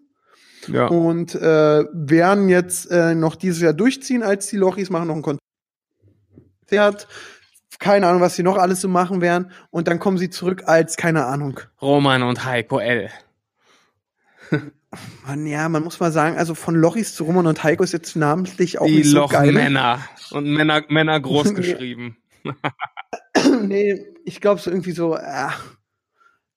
[0.68, 0.86] Ja.
[0.86, 5.40] und äh, werden jetzt äh, noch dieses Jahr durchziehen als die Lochis, machen noch ein
[6.68, 7.08] Konzert.
[7.80, 9.52] Keine Ahnung, was sie noch alles so machen werden.
[9.72, 11.60] Und dann kommen sie zurück als, keine Ahnung.
[11.82, 13.10] Roman und Heiko L.
[15.26, 18.18] Man, ja, man muss mal sagen, also von Lochis zu Roman und Heiko ist jetzt
[18.18, 19.48] namentlich auch Die nicht so geil.
[19.50, 20.00] Lochmänner.
[20.32, 22.18] Und Männer, Männer groß geschrieben.
[23.62, 25.50] nee, ich glaube so irgendwie so, äh,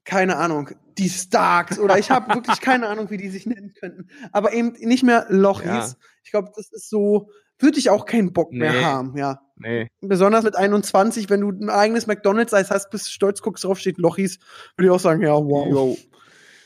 [0.05, 4.09] keine Ahnung, die Starks oder ich habe wirklich keine Ahnung, wie die sich nennen könnten.
[4.33, 5.67] Aber eben nicht mehr Lochis.
[5.67, 5.91] Ja.
[6.25, 7.29] Ich glaube, das ist so,
[7.59, 8.83] würde ich auch keinen Bock mehr Nee.
[8.85, 9.41] haben, ja.
[9.57, 9.89] Nee.
[10.01, 13.99] Besonders mit 21, wenn du ein eigenes McDonalds-Eis hast, bist du stolz, guckst drauf, steht
[13.99, 14.39] Lochis,
[14.77, 15.69] würde ich auch sagen, ja, wow.
[15.71, 15.97] Yo.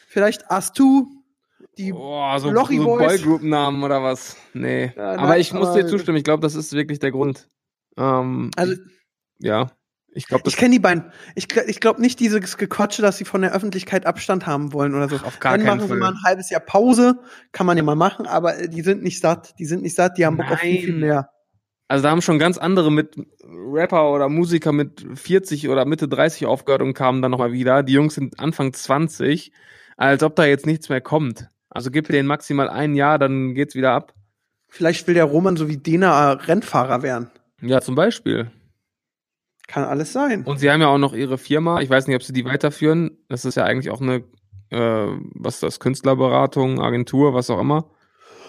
[0.08, 1.06] Vielleicht Astu,
[1.76, 2.84] die, Boah, so, Lochi so.
[2.96, 4.36] Boygroup-Namen oder was?
[4.54, 4.92] Nee.
[4.96, 6.16] Ja, aber nein, ich muss aber- dir zustimmen.
[6.18, 7.46] Ich glaube, das ist wirklich der Grund.
[7.96, 8.74] Ähm, also
[9.38, 9.70] ja.
[10.10, 11.04] Ich glaube, das ich kenne die beiden.
[11.34, 15.08] Ich, ich glaube nicht dieses Gequatsche, dass sie von der Öffentlichkeit Abstand haben wollen oder
[15.08, 15.16] so.
[15.16, 15.98] auf gar Dann keinen machen sie Fall.
[15.98, 17.20] mal ein halbes Jahr Pause,
[17.52, 19.54] kann man ja mal machen, aber äh, die sind nicht satt.
[19.58, 21.00] Die sind nicht satt, die haben Bock auf viel, viel Nein.
[21.00, 21.30] mehr.
[21.88, 26.46] Also da haben schon ganz andere mit Rapper oder Musiker mit 40 oder Mitte 30
[26.46, 27.82] aufgehört und kamen dann nochmal wieder.
[27.82, 29.52] Die Jungs sind Anfang 20.
[29.96, 31.48] als ob da jetzt nichts mehr kommt.
[31.70, 34.14] Also gib denen maximal ein Jahr, dann geht's wieder ab.
[34.68, 37.30] Vielleicht will der Roman so wie Dena Rennfahrer werden.
[37.62, 38.50] Ja, zum Beispiel.
[39.68, 40.42] Kann alles sein.
[40.44, 41.80] Und sie haben ja auch noch ihre Firma.
[41.80, 43.18] Ich weiß nicht, ob sie die weiterführen.
[43.28, 44.24] Das ist ja eigentlich auch eine,
[44.70, 47.90] äh, was ist das, Künstlerberatung, Agentur, was auch immer.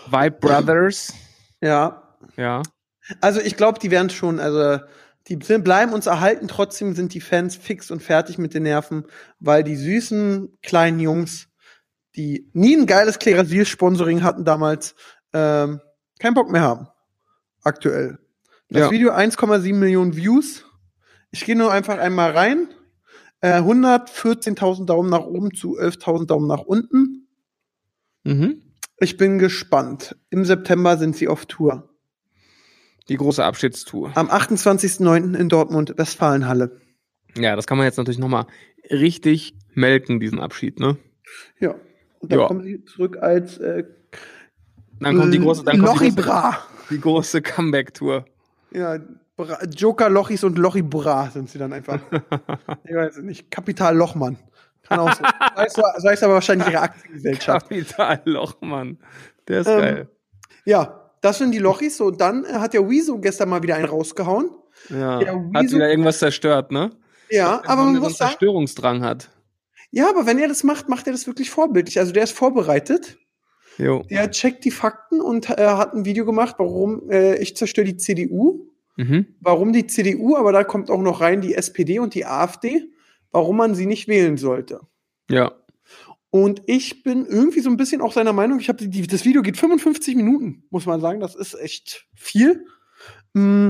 [0.09, 1.13] Vibe Brothers.
[1.61, 2.15] Ja.
[2.37, 2.63] Ja.
[3.21, 4.79] Also ich glaube, die werden schon, also
[5.27, 9.05] die bleiben uns erhalten, trotzdem sind die Fans fix und fertig mit den Nerven,
[9.39, 11.49] weil die süßen kleinen Jungs,
[12.15, 14.95] die nie ein geiles Klerasil-Sponsoring hatten damals,
[15.33, 15.81] ähm,
[16.19, 16.87] keinen Bock mehr haben.
[17.61, 18.19] Aktuell.
[18.69, 18.91] Das Ja.
[18.91, 20.65] Video 1,7 Millionen Views.
[21.31, 22.67] Ich gehe nur einfach einmal rein.
[23.41, 27.27] Äh, 114.000 Daumen nach oben zu 11.000 Daumen nach unten.
[28.23, 28.61] Mhm.
[28.97, 30.17] Ich bin gespannt.
[30.29, 31.89] Im September sind sie auf Tour.
[33.07, 34.11] Die große Abschiedstour.
[34.15, 35.35] Am 28.09.
[35.35, 36.81] in Dortmund, Westfalenhalle.
[37.37, 38.45] Ja, das kann man jetzt natürlich nochmal
[38.91, 40.97] richtig melken, diesen Abschied, ne?
[41.59, 41.75] Ja.
[42.19, 42.47] Und dann Ja.
[42.47, 43.85] kommen sie zurück als äh,
[44.99, 46.57] Dann kommt die große, dann kommt die große, Bra.
[46.89, 48.25] die große Comeback-Tour.
[48.71, 48.99] Ja,
[49.39, 52.01] Bra Joker Lochis und Lochi Bra sind sie dann einfach.
[52.83, 53.49] ich weiß es nicht.
[53.49, 54.37] Kapital Lochmann.
[54.83, 55.23] Kann auch so.
[55.55, 57.69] Sei so es aber wahrscheinlich ihre Aktiengesellschaft.
[57.69, 58.97] Kapital Lochmann.
[59.47, 60.09] Der ist Ähm, geil.
[60.65, 61.95] Ja, das sind die Lochis.
[61.95, 64.51] So, dann hat der Wieso gestern mal wieder einen rausgehauen.
[64.89, 65.19] Ja.
[65.19, 66.91] Hat wieder irgendwas zerstört, ne?
[67.29, 69.29] Ja, aber man muss sagen, Zerstörungsdrang hat.
[69.91, 71.99] ja, aber wenn er das macht, macht er das wirklich vorbildlich.
[71.99, 73.17] Also der ist vorbereitet.
[73.77, 74.03] Jo.
[74.09, 77.95] Der checkt die Fakten und äh, hat ein Video gemacht, warum äh, ich zerstöre die
[77.97, 78.65] CDU.
[78.99, 79.27] Mhm.
[79.39, 82.91] Warum die CDU, aber da kommt auch noch rein die SPD und die AfD,
[83.31, 84.81] warum man sie nicht wählen sollte.
[85.29, 85.55] Ja.
[86.31, 88.59] Und ich bin irgendwie so ein bisschen auch seiner Meinung.
[88.59, 91.21] Ich habe das Video geht 55 Minuten, muss man sagen.
[91.21, 92.65] Das ist echt viel.
[93.31, 93.69] Mm,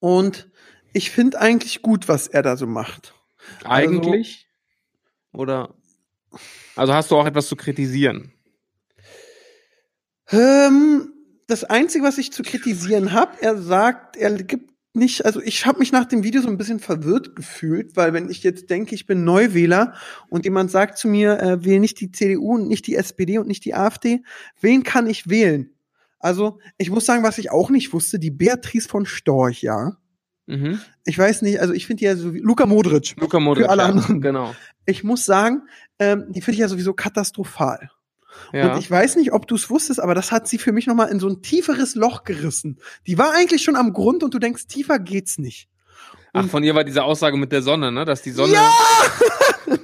[0.00, 0.50] Und
[0.92, 3.14] ich finde eigentlich gut, was er da so macht.
[3.64, 4.46] Eigentlich?
[5.32, 5.74] Oder?
[6.76, 8.34] Also hast du auch etwas zu kritisieren?
[10.30, 11.13] Ähm,
[11.46, 15.80] das Einzige, was ich zu kritisieren habe, er sagt, er gibt nicht, also ich habe
[15.80, 19.06] mich nach dem Video so ein bisschen verwirrt gefühlt, weil wenn ich jetzt denke, ich
[19.06, 19.94] bin Neuwähler
[20.30, 23.48] und jemand sagt zu mir, äh, wähle nicht die CDU und nicht die SPD und
[23.48, 24.22] nicht die AfD,
[24.60, 25.70] wen kann ich wählen?
[26.20, 29.98] Also ich muss sagen, was ich auch nicht wusste, die Beatrice von Storch, ja.
[30.46, 30.78] Mhm.
[31.04, 33.16] Ich weiß nicht, also ich finde die ja so wie Luka Modric.
[33.18, 33.66] Luka Modric.
[33.66, 33.88] Für alle ja.
[33.88, 34.20] anderen.
[34.20, 34.54] Genau.
[34.86, 35.62] Ich muss sagen,
[35.98, 37.90] ähm, die finde ich ja sowieso katastrophal.
[38.52, 38.72] Ja.
[38.72, 41.10] Und ich weiß nicht, ob du es wusstest, aber das hat sie für mich nochmal
[41.10, 42.78] in so ein tieferes Loch gerissen.
[43.06, 45.68] Die war eigentlich schon am Grund und du denkst, tiefer geht's nicht.
[46.32, 48.04] Ach, von ihr war diese Aussage mit der Sonne, ne?
[48.04, 48.54] Dass die Sonne.
[48.54, 48.70] Ja!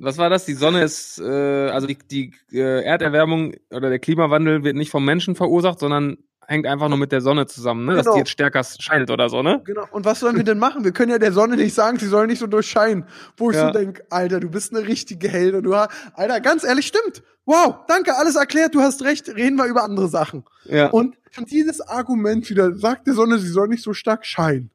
[0.00, 0.44] Was war das?
[0.44, 5.04] Die Sonne ist, äh, also die, die äh, Erderwärmung oder der Klimawandel wird nicht vom
[5.04, 6.18] Menschen verursacht, sondern
[6.48, 7.94] hängt einfach nur mit der Sonne zusammen, ne?
[7.96, 8.14] Dass Genau.
[8.14, 9.60] die jetzt stärker scheint oder so, ne?
[9.64, 9.86] Genau.
[9.90, 10.82] Und was sollen wir denn machen?
[10.82, 13.04] Wir können ja der Sonne nicht sagen, sie soll nicht so durchscheinen.
[13.36, 13.66] Wo ich Ja.
[13.66, 15.62] so denke, Alter, du bist eine richtige Heldin.
[15.62, 17.22] Du, ha- Alter, ganz ehrlich, stimmt.
[17.44, 20.44] Wow, danke, alles erklärt, du hast recht, reden wir über andere Sachen.
[20.64, 20.88] Ja.
[20.88, 24.70] Und schon dieses Argument wieder, sagt die Sonne, sie soll nicht so stark scheinen.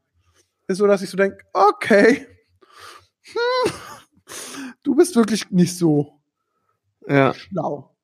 [0.67, 2.28] Ist so, dass ich so denke, okay.
[3.24, 3.71] Hm,
[4.84, 6.19] du bist wirklich nicht so
[7.07, 7.34] ja.
[7.34, 7.95] schlau.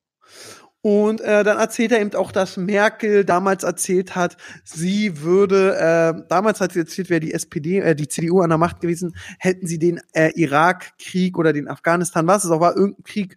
[0.81, 6.27] Und äh, dann erzählt er eben auch, dass Merkel damals erzählt hat, sie würde, äh,
[6.29, 9.67] damals hat sie erzählt, wäre die SPD, äh, die CDU an der Macht gewesen, hätten
[9.67, 13.35] sie den äh, Irakkrieg oder den Afghanistan, was es auch war, irgendeinen Krieg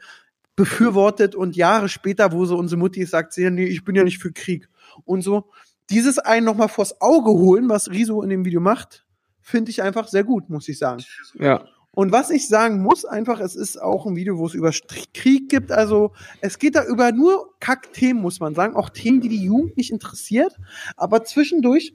[0.54, 4.18] befürwortet und Jahre später, wo so unsere Mutti sagt, sie, nee, ich bin ja nicht
[4.18, 4.68] für Krieg.
[5.04, 5.50] Und so,
[5.90, 9.04] dieses einen nochmal vors Auge holen, was Riso in dem Video macht,
[9.40, 11.02] finde ich einfach sehr gut, muss ich sagen.
[11.34, 11.64] Ja.
[11.94, 14.72] Und was ich sagen muss, einfach, es ist auch ein Video, wo es über
[15.12, 15.70] Krieg gibt.
[15.70, 18.74] Also es geht da über nur Kackthemen, muss man sagen.
[18.76, 20.56] Auch Themen, die die Jugend nicht interessiert.
[20.96, 21.94] Aber zwischendurch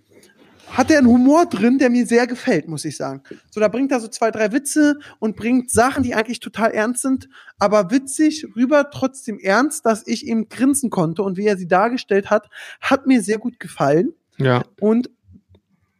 [0.69, 3.23] hat er einen Humor drin, der mir sehr gefällt, muss ich sagen.
[3.49, 7.01] So, da bringt er so zwei, drei Witze und bringt Sachen, die eigentlich total ernst
[7.01, 11.23] sind, aber witzig rüber, trotzdem ernst, dass ich ihm grinsen konnte.
[11.23, 12.49] Und wie er sie dargestellt hat,
[12.81, 14.13] hat mir sehr gut gefallen.
[14.37, 14.63] Ja.
[14.79, 15.09] Und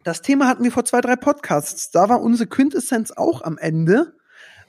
[0.08, 1.92] das Thema hatten wir vor zwei, drei Podcasts.
[1.92, 4.16] Da war unsere Quintessenz auch am Ende.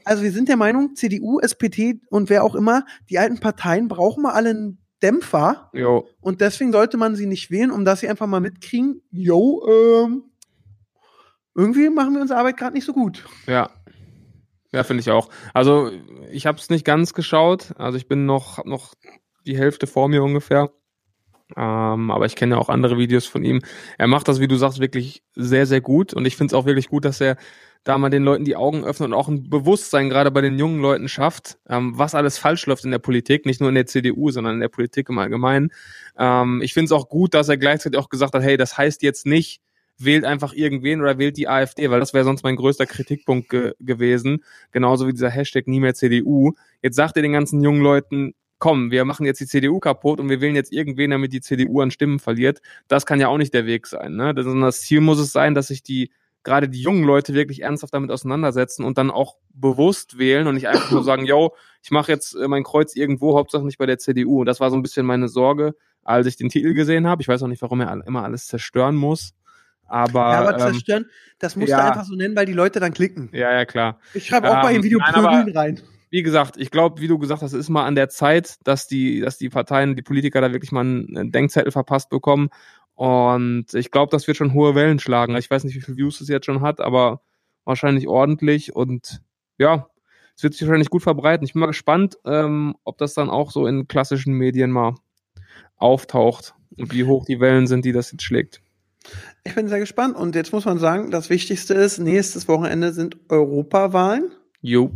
[0.05, 4.25] Also wir sind der Meinung, CDU, SPD und wer auch immer, die alten Parteien brauchen
[4.25, 5.71] mal alle einen Dämpfer.
[5.73, 6.09] Jo.
[6.21, 10.25] Und deswegen sollte man sie nicht wählen, um dass sie einfach mal mitkriegen, yo, ähm,
[11.55, 13.25] irgendwie machen wir unsere Arbeit gerade nicht so gut.
[13.47, 13.71] Ja.
[14.73, 15.31] Ja, finde ich auch.
[15.55, 15.91] Also,
[16.31, 17.75] ich habe es nicht ganz geschaut.
[17.79, 18.95] Also, ich bin noch, hab noch
[19.47, 20.71] die Hälfte vor mir ungefähr.
[21.57, 23.61] Ähm, aber ich kenne ja auch andere Videos von ihm.
[23.97, 26.15] Er macht das, wie du sagst, wirklich sehr, sehr gut.
[26.15, 27.37] Und ich finde es auch wirklich gut, dass er
[27.85, 30.81] da mal den Leuten die Augen öffnet und auch ein Bewusstsein gerade bei den jungen
[30.81, 34.31] Leuten schafft, ähm, was alles falsch läuft in der Politik, nicht nur in der CDU,
[34.31, 35.71] sondern in der Politik im Allgemeinen.
[36.19, 39.03] Ähm, ich finde es auch gut, dass er gleichzeitig auch gesagt hat, hey, das heißt
[39.03, 39.63] jetzt nicht,
[39.97, 43.75] wählt einfach irgendwen oder wählt die AfD, weil das wäre sonst mein größter Kritikpunkt ge
[43.81, 44.45] gewesen.
[44.71, 46.53] Genauso wie dieser Hashtag nie mehr CDU.
[46.83, 50.29] Jetzt sagt ihr den ganzen jungen Leuten, komm, wir machen jetzt die CDU kaputt und
[50.29, 52.61] wir wählen jetzt irgendwen, damit die CDU an Stimmen verliert.
[52.89, 54.17] Das kann ja auch nicht der Weg sein.
[54.17, 54.35] Ne?
[54.35, 56.11] Das, das Ziel muss es sein, dass sich die
[56.45, 60.69] gerade die jungen Leute wirklich ernsthaft damit auseinandersetzen und dann auch bewusst wählen und nicht
[60.69, 63.99] einfach nur sagen, yo, ich mache jetzt äh, mein Kreuz irgendwo, Hauptsache nicht bei der
[63.99, 64.41] CDU.
[64.41, 67.23] Und das war so ein bisschen meine Sorge, als ich den Titel gesehen habe.
[67.23, 69.35] Ich weiß auch nicht, warum er immer alles zerstören muss.
[69.87, 71.07] Aber, ja, aber ähm, zerstören,
[71.39, 71.81] das musst ja.
[71.81, 73.31] du einfach so nennen, weil die Leute dann klicken.
[73.33, 73.99] ja, ja, klar.
[74.15, 75.81] Ich schreibe auch bei Ähm, dem Video nein, Prügeln rein.
[76.11, 78.87] Wie gesagt, ich glaube, wie du gesagt hast, es ist mal an der Zeit, dass
[78.87, 82.49] die, dass die Parteien, die Politiker da wirklich mal einen Denkzettel verpasst bekommen.
[82.95, 85.37] Und ich glaube, das wird schon hohe Wellen schlagen.
[85.37, 87.21] Ich weiß nicht, wie viele Views es jetzt schon hat, aber
[87.65, 88.75] wahrscheinlich ordentlich.
[88.75, 89.21] Und
[89.59, 89.89] ja,
[90.35, 91.45] es wird sich wahrscheinlich gut verbreiten.
[91.45, 94.95] Ich bin mal gespannt, ähm, ob das dann auch so in klassischen Medien mal
[95.77, 98.61] auftaucht und wie hoch die Wellen sind, die das jetzt schlägt.
[99.45, 100.17] Ich bin sehr gespannt.
[100.17, 104.31] Und jetzt muss man sagen, das Wichtigste ist, nächstes Wochenende sind Europawahlen.
[104.61, 104.91] Jo.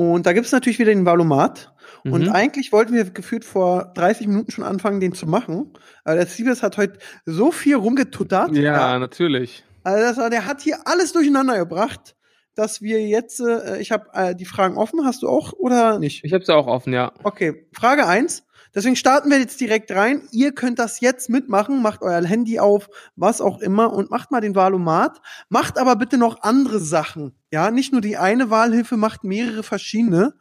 [0.00, 1.74] Und da gibt es natürlich wieder den Valomat.
[2.04, 2.30] Und Mhm.
[2.30, 5.74] eigentlich wollten wir gefühlt vor 30 Minuten schon anfangen, den zu machen.
[6.04, 8.56] Aber der Siebes hat heute so viel rumgetuttert.
[8.56, 9.62] Ja, natürlich.
[9.84, 12.16] Also das, der hat hier alles durcheinander gebracht,
[12.54, 16.24] dass wir jetzt, äh, ich habe äh, die Fragen offen, hast du auch oder nicht?
[16.24, 17.12] Ich habe ja auch offen, ja.
[17.22, 18.46] Okay, Frage eins.
[18.74, 20.22] Deswegen starten wir jetzt direkt rein.
[20.30, 24.40] Ihr könnt das jetzt mitmachen, macht euer Handy auf, was auch immer und macht mal
[24.40, 25.20] den Wahlomat.
[25.48, 27.34] Macht aber bitte noch andere Sachen.
[27.52, 30.34] Ja, nicht nur die eine Wahlhilfe, macht mehrere verschiedene.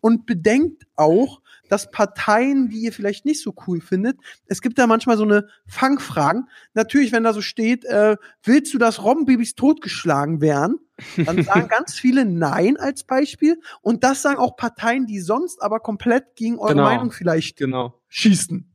[0.00, 4.86] Und bedenkt auch, dass Parteien, die ihr vielleicht nicht so cool findet, es gibt da
[4.86, 6.48] manchmal so eine Fangfragen.
[6.72, 10.78] Natürlich, wenn da so steht, äh, willst du, dass Robbenbabys totgeschlagen werden?
[11.24, 13.60] Dann sagen ganz viele Nein als Beispiel.
[13.82, 16.84] Und das sagen auch Parteien, die sonst aber komplett gegen eure Genau.
[16.84, 18.00] Meinung vielleicht Genau.
[18.08, 18.70] schießen.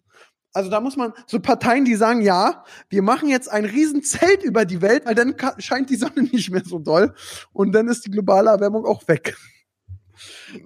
[0.52, 4.66] Also da muss man so Parteien, die sagen, ja, wir machen jetzt ein Riesenzelt über
[4.66, 7.14] die Welt, weil dann scheint die Sonne nicht mehr so doll
[7.54, 9.38] und dann ist die globale Erwärmung auch weg.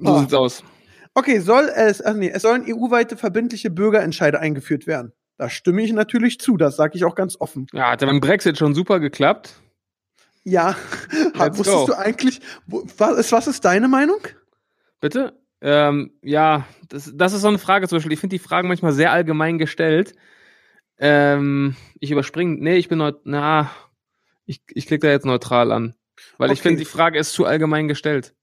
[0.02, 0.20] So Ah.
[0.22, 0.64] sieht's aus.
[1.14, 5.12] Okay, soll es, also nee, es sollen EU-weite verbindliche Bürgerentscheide eingeführt werden.
[5.38, 7.68] Da stimme ich natürlich zu, das sage ich auch ganz offen.
[7.74, 9.60] Ja, hat ja beim Brexit schon super geklappt.
[10.46, 10.76] Ja,
[11.34, 11.86] Let's wusstest go.
[11.88, 14.20] du eigentlich, was, ist, was ist deine Meinung?
[15.00, 15.40] Bitte?
[15.62, 18.12] Ähm, ja, das, das ist so eine Frage zum Beispiel.
[18.14, 20.14] Ich finde die Fragen manchmal sehr allgemein gestellt.
[20.98, 23.72] Ähm, ich überspringe, nee, ich bin neut, na,
[24.46, 25.96] ich, ich klicke da jetzt neutral an.
[26.38, 26.70] Weil ich Okay.
[26.70, 28.36] finde, die Frage ist zu allgemein gestellt.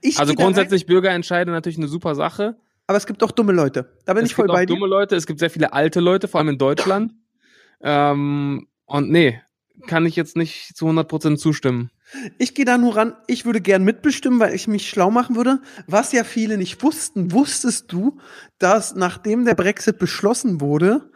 [0.00, 2.56] Ich Also grundsätzlich Bürgerentscheide natürlich eine super Sache.
[2.86, 3.96] aber es gibt auch dumme Leute.
[4.06, 4.74] Da bin es ich voll gibt auch bei dir.
[4.74, 7.12] dumme Leute, es gibt sehr viele alte Leute, vor allem in Deutschland.
[7.82, 9.40] Ähm, und nee,
[9.86, 11.90] kann ich jetzt nicht zu 100% zustimmen.
[12.38, 15.60] Ich gehe da nur ran, ich würde gern mitbestimmen, weil ich mich schlau machen würde.
[15.86, 18.18] Was ja viele nicht wussten, wusstest du,
[18.58, 21.10] dass nachdem der Brexit beschlossen wurde,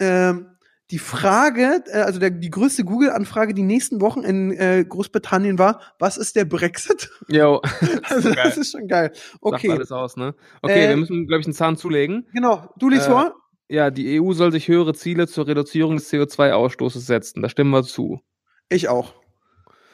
[0.00, 0.46] ähm,
[0.92, 5.80] die Frage, äh, also der, die größte Google-Anfrage die nächsten Wochen in äh, Großbritannien war,
[5.98, 7.10] was ist der Brexit?
[7.28, 7.60] Jo,
[8.04, 8.44] Also geil.
[8.44, 9.10] das ist schon geil.
[9.12, 10.34] sagt Okay, alles aus, ne?
[10.62, 12.26] Okay, Äh, wir müssen, glaube ich, einen Zahn zulegen.
[12.32, 12.72] genau.
[12.78, 13.34] Du liest Äh, vor?
[13.68, 17.42] Ja, die EU soll sich höhere Ziele zur Reduzierung des CO2-Ausstoßes setzen.
[17.42, 18.20] Da stimmen wir zu.
[18.68, 19.14] Ich auch.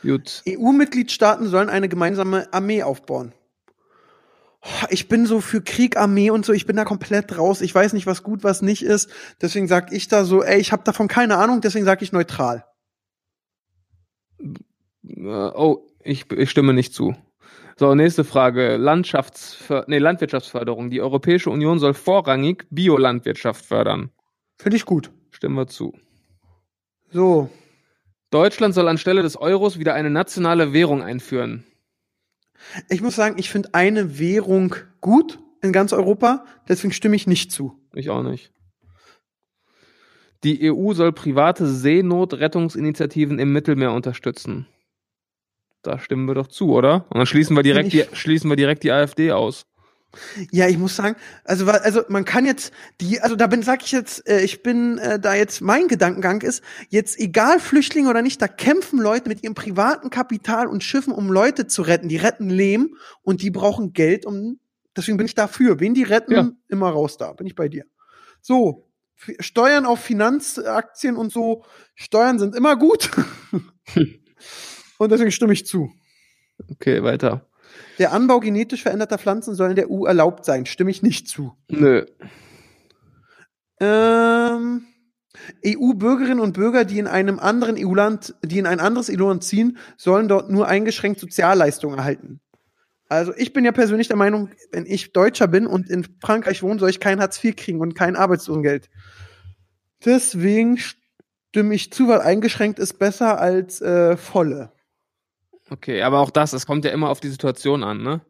[0.03, 0.43] Gut.
[0.49, 3.33] EU-Mitgliedstaaten sollen eine gemeinsame Armee aufbauen.
[4.65, 7.61] Oh, Ich bin so für Krieg, Armee und so, ich bin da komplett raus.
[7.63, 9.11] Ich weiß nicht, was gut, was nicht ist.
[9.41, 12.65] Deswegen sag ich da so, ey, ich habe davon keine Ahnung, deswegen sage ich neutral.
[14.39, 17.17] Äh, oh, ich, ich stimme nicht zu.
[17.77, 18.77] So, nächste Frage.
[18.77, 20.91] Landschaftsför nee, Landwirtschaftsförderung.
[20.91, 24.11] Die Europäische Union soll vorrangig Biolandwirtschaft fördern.
[24.59, 25.11] Finde ich gut.
[25.31, 25.93] Stimmen wir zu.
[27.11, 27.51] So,
[28.33, 31.65] Deutschland soll anstelle des Euros wieder eine nationale Währung einführen.
[32.89, 37.53] ich muss sagen, ich finde eine Währung gut in ganz Europa, deswegen stimme ich nicht
[37.53, 37.79] zu.
[37.95, 38.51] Ich auch nicht.
[40.45, 44.67] Die EU soll private Seenotrettungsinitiativen im Mittelmeer unterstützen.
[45.83, 47.07] Da stimmen wir doch zu, oder?
[47.11, 49.67] Und dann schließen wir direkt, die, schließen wir direkt die AfD aus.
[50.51, 53.93] Ja, ich muss sagen, also also man kann jetzt die, also da bin sag ich
[53.93, 58.43] jetzt, äh, ich bin äh, da jetzt mein Gedankengang ist jetzt egal Flüchtlinge oder nicht,
[58.43, 62.09] da kämpfen Leute mit ihrem privaten Kapital und Schiffen, um Leute zu retten.
[62.09, 64.61] Die retten Leben und die brauchen Geld, um
[64.95, 65.81] deswegen bin ich dafür.
[65.81, 66.51] Wen die retten, Ja.
[66.69, 67.33] immer raus da.
[67.33, 67.87] Bin ich bei dir.
[68.43, 68.87] So
[69.41, 71.65] Steuern auf Finanzaktien und so
[71.95, 73.11] Steuern sind immer gut
[75.05, 75.93] und deswegen stimme ich zu.
[76.71, 77.47] Okay, weiter.
[77.99, 80.67] Der Anbau genetisch veränderter Pflanzen soll in der EU erlaubt sein.
[80.67, 81.57] Stimme ich nicht zu.
[81.69, 82.05] Nö.
[83.81, 84.85] Ähm,
[85.67, 90.29] EU-Bürgerinnen und Bürger, die in einem anderen EU-Land, die in ein anderes EU-Land ziehen, sollen
[90.29, 92.41] dort nur eingeschränkt Sozialleistungen erhalten.
[93.09, 96.81] Also ich bin ja persönlich der Meinung, wenn ich Deutscher bin und in Frankreich wohne,
[96.81, 98.89] soll ich kein Hartz IV kriegen und kein Arbeitslosengeld.
[100.05, 104.73] Deswegen stimme ich zu, weil eingeschränkt ist besser als äh, volle.
[105.73, 108.21] Okay, aber auch das, es kommt ja immer auf die Situation an, ne?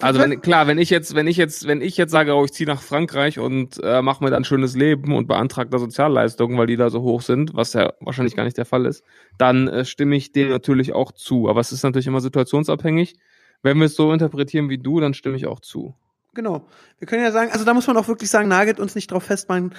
[0.00, 2.52] Also wenn, klar, wenn ich jetzt, wenn ich jetzt, wenn ich jetzt sage, oh, ich
[2.52, 6.56] ziehe nach Frankreich und äh, mache mir dann ein schönes Leben und beantrage da Sozialleistungen,
[6.58, 9.02] weil die da so hoch sind, was ja wahrscheinlich gar nicht der Fall ist,
[9.36, 11.48] dann äh, stimme ich dem natürlich auch zu.
[11.48, 13.16] Aber es ist natürlich immer situationsabhängig.
[13.62, 15.94] Wenn wir es so interpretieren wie du, dann stimme ich auch zu.
[16.34, 16.66] Genau.
[16.98, 19.24] Wir können ja sagen, also da muss man auch wirklich sagen, nagelt uns nicht drauf
[19.24, 19.74] fest, man,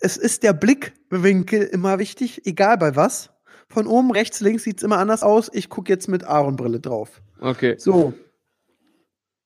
[0.00, 3.30] es ist der Blickwinkel immer wichtig, egal bei was.
[3.70, 5.48] Von oben, rechts, links sieht's immer anders aus.
[5.52, 7.22] Ich gucke jetzt mit Aaron-Brille drauf.
[7.40, 7.76] Okay.
[7.78, 8.12] So.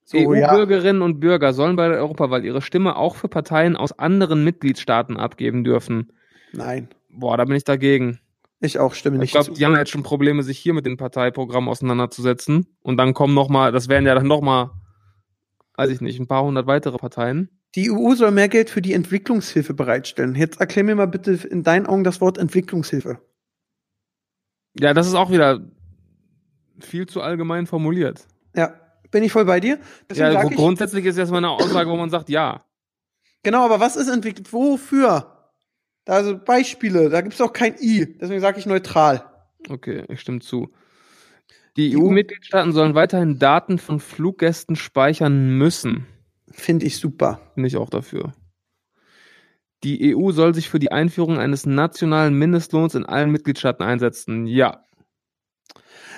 [0.07, 4.43] So, EU-Bürgerinnen und Bürger sollen bei der Europawahl ihre Stimme auch für Parteien aus anderen
[4.45, 6.13] Mitgliedstaaten abgeben dürfen.
[6.53, 6.89] Nein.
[7.11, 8.19] Boah, da bin ich dagegen.
[8.61, 9.53] Ich auch stimme Ich nicht glaube, zu.
[9.53, 12.67] die haben jetzt schon Probleme, sich hier mit den Parteiprogrammen auseinanderzusetzen.
[12.83, 14.71] Und dann kommen noch mal, das wären ja dann noch mal,
[15.77, 17.51] weiß ich nicht, ein paar hundert weitere Parteien.
[17.75, 20.35] Die EU soll mehr Geld für die Entwicklungshilfe bereitstellen.
[20.35, 23.19] Jetzt erklär mir mal bitte in deinen Augen das Wort Entwicklungshilfe.
[24.79, 25.61] Ja, das ist auch wieder
[26.81, 28.27] viel zu allgemein formuliert.
[28.55, 28.75] Ja,
[29.11, 29.79] bin ich voll bei dir.
[30.11, 32.65] Deswegen Ja, ich, grundsätzlich ist erstmal eine Aussage, wo man sagt, ja.
[33.43, 34.53] genau, aber was ist entwickelt?
[34.53, 35.31] Wofür?
[36.07, 38.07] Also Beispiele, da gibt's auch kein I.
[38.21, 39.25] Deswegen sage ich neutral.
[39.69, 40.71] Okay, ich stimme zu.
[41.77, 46.07] Die Die EU EU-Mitgliedstaaten sollen weiterhin Daten von Fluggästen speichern müssen.
[46.51, 47.41] Finde ich super.
[47.55, 48.33] Bin ich auch dafür.
[49.85, 54.47] Die EU soll sich für die Einführung eines nationalen Mindestlohns in allen Mitgliedstaaten einsetzen.
[54.47, 54.85] Ja.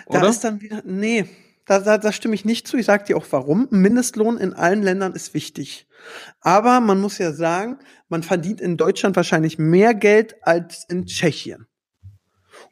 [0.09, 0.29] Da Oder?
[0.29, 1.27] ist dann wieder, nee,
[1.67, 2.77] da, da, da stimme ich nicht zu.
[2.77, 3.67] Ich sage dir auch warum.
[3.71, 5.89] Mindestlohn in allen Ländern ist wichtig.
[6.41, 11.67] Aber man muss ja sagen, man verdient in Deutschland wahrscheinlich mehr Geld als in Tschechien.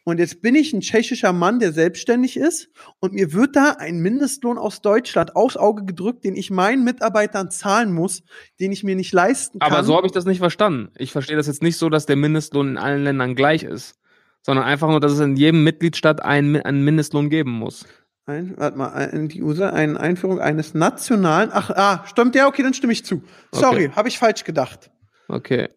[0.07, 2.69] Und jetzt bin ich ein tschechischer Mann, der selbstständig ist
[3.01, 7.51] und mir wird da ein Mindestlohn aus Deutschland aufs Auge gedrückt, den ich meinen Mitarbeitern
[7.51, 8.23] zahlen muss,
[8.61, 9.73] den ich mir nicht leisten kann.
[9.73, 10.91] Aber so habe ich das nicht verstanden.
[10.97, 13.99] Ich verstehe das jetzt nicht so, dass der Mindestlohn in allen Ländern gleich ist,
[14.43, 17.87] sondern einfach nur, dass es in jedem Mitgliedstaat einen, einen Mindestlohn geben muss.
[18.27, 21.49] Ein, warte mal, ein, die USA, eine Einführung eines nationalen.
[21.53, 23.23] Ach, ah, stimmt, ja, okay, dann stimme ich zu.
[23.53, 24.91] Sorry, habe ich falsch gedacht.
[25.29, 25.69] Okay.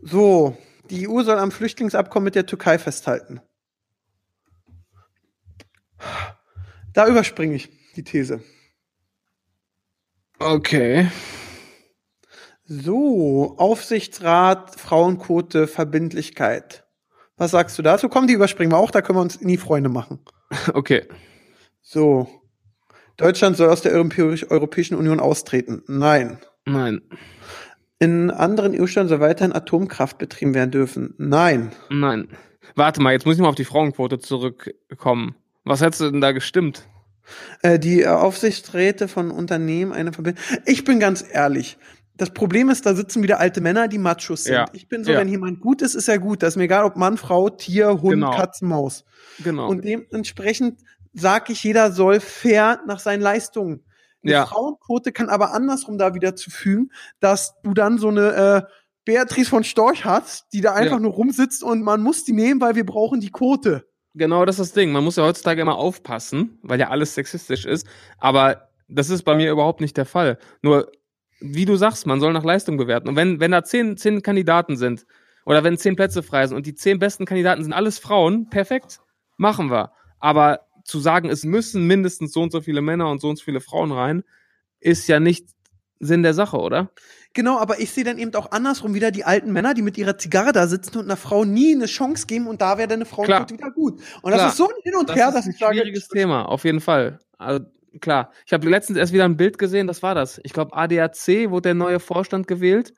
[0.00, 0.56] So,
[0.90, 3.40] die EU soll am Flüchtlingsabkommen mit der Türkei festhalten.
[6.92, 8.40] Da überspringe ich die These.
[10.38, 11.10] Okay.
[12.64, 16.84] So, Aufsichtsrat, Frauenquote, Verbindlichkeit.
[17.36, 18.08] Was sagst du dazu?
[18.08, 20.24] Komm, die überspringen wir auch, da können wir uns nie Freunde machen.
[20.72, 21.08] Okay.
[21.82, 22.28] So.
[23.16, 25.82] Deutschland soll aus der Europä- Europäischen Union austreten.
[25.86, 26.38] Nein.
[26.64, 27.00] Nein.
[28.04, 31.14] In anderen EU-Staaten soll weiterhin Atomkraft betrieben werden dürfen.
[31.16, 31.72] Nein.
[31.88, 32.28] Nein.
[32.74, 35.36] Warte mal, jetzt muss ich mal auf die Frauenquote zurückkommen.
[35.64, 36.86] Was hättest du denn da gestimmt?
[37.62, 40.42] Äh, die Aufsichtsräte von Unternehmen eine Verbindung.
[40.66, 41.78] Ich bin ganz ehrlich.
[42.18, 44.52] Das Problem ist, da sitzen wieder alte Männer, die Machos sind.
[44.52, 44.66] Ja.
[44.74, 45.18] Ich bin so, Ja.
[45.20, 46.42] wenn jemand gut ist, ist er gut.
[46.42, 48.36] Das ist mir egal, ob Mann, Frau, Tier, Hund, Genau.
[48.36, 49.04] Katze, Maus.
[49.42, 49.66] Genau.
[49.68, 50.80] Und dementsprechend
[51.14, 53.80] sage ich, jeder soll fair nach seinen Leistungen.
[54.24, 54.46] Eine Ja.
[54.46, 58.72] Frauenquote kann aber andersrum da wieder zu fügen, dass du dann so eine äh,
[59.04, 61.00] Beatrice von Storch hast, die da einfach Ja.
[61.00, 63.86] nur rumsitzt und man muss die nehmen, weil wir brauchen die Quote.
[64.14, 64.92] Genau, das ist das Ding.
[64.92, 67.86] Man muss ja heutzutage immer aufpassen, weil ja alles sexistisch ist.
[68.18, 70.38] Aber das ist bei mir überhaupt nicht der Fall.
[70.62, 70.90] Nur,
[71.40, 73.08] wie du sagst, man soll nach Leistung bewerten.
[73.08, 75.04] Und wenn, wenn da zehn, zehn Kandidaten sind
[75.44, 79.00] oder wenn zehn Plätze frei sind und die zehn besten Kandidaten sind alles Frauen, perfekt,
[79.36, 79.90] machen wir.
[80.20, 83.44] Aber zu sagen, es müssen mindestens so und so viele Männer und so und so
[83.44, 84.22] viele Frauen rein,
[84.80, 85.48] ist ja nicht
[85.98, 86.90] Sinn der Sache, oder?
[87.32, 90.18] Genau, aber ich sehe dann eben auch andersrum wieder die alten Männer, die mit ihrer
[90.18, 93.06] Zigarre da sitzen und einer Frau nie eine Chance geben und da wäre dann eine
[93.06, 94.00] Frauenquote wieder gut.
[94.22, 94.48] Und das Klar.
[94.50, 96.64] ist so ein Hin und Das Her, ist dass ein ich sage, schwieriges Thema, auf
[96.64, 97.18] jeden Fall.
[97.38, 97.64] Also
[98.00, 98.30] klar.
[98.46, 100.40] Ich habe letztens erst wieder ein Bild gesehen, das war das.
[100.44, 102.92] Ich glaube, ADAC wurde der neue Vorstand gewählt.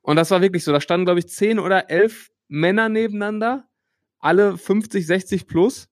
[0.00, 0.72] Und das war wirklich so.
[0.72, 3.68] Da standen, glaube ich, zehn oder elf Männer nebeneinander,
[4.18, 5.88] alle 50, 60 plus.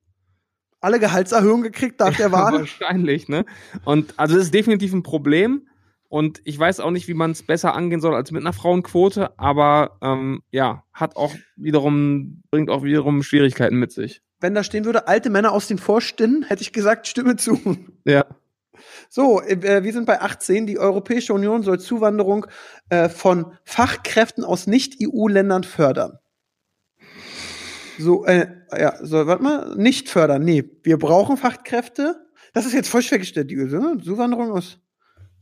[0.87, 2.61] Alle Gehaltserhöhungen gekriegt nach der Wahl.
[2.61, 3.45] Wahrscheinlich, ne?
[3.85, 5.67] Und also das ist definitiv ein Problem.
[6.09, 9.37] Und ich weiß auch nicht, wie man es besser angehen soll als mit einer Frauenquote,
[9.39, 14.23] aber ähm, ja, hat auch wiederum, bringt auch wiederum Schwierigkeiten mit sich.
[14.41, 17.59] Wenn da stehen würde, alte Männer aus den Vorständen, hätte ich gesagt, stimme zu.
[18.05, 18.25] Ja.
[19.09, 20.67] So, äh, wir sind bei 18.
[20.69, 22.47] Die Europäische Union soll Zuwanderung
[22.89, 26.21] äh, von Fachkräften aus Nicht-EU-Ländern fördern.
[27.99, 28.47] So, äh,
[28.79, 30.43] ja, so, warte mal, nicht fördern.
[30.45, 32.27] Nee, wir brauchen Fachkräfte.
[32.53, 33.99] Das ist jetzt voll schwer gestellt, die ne?
[34.03, 34.79] Zuwanderung aus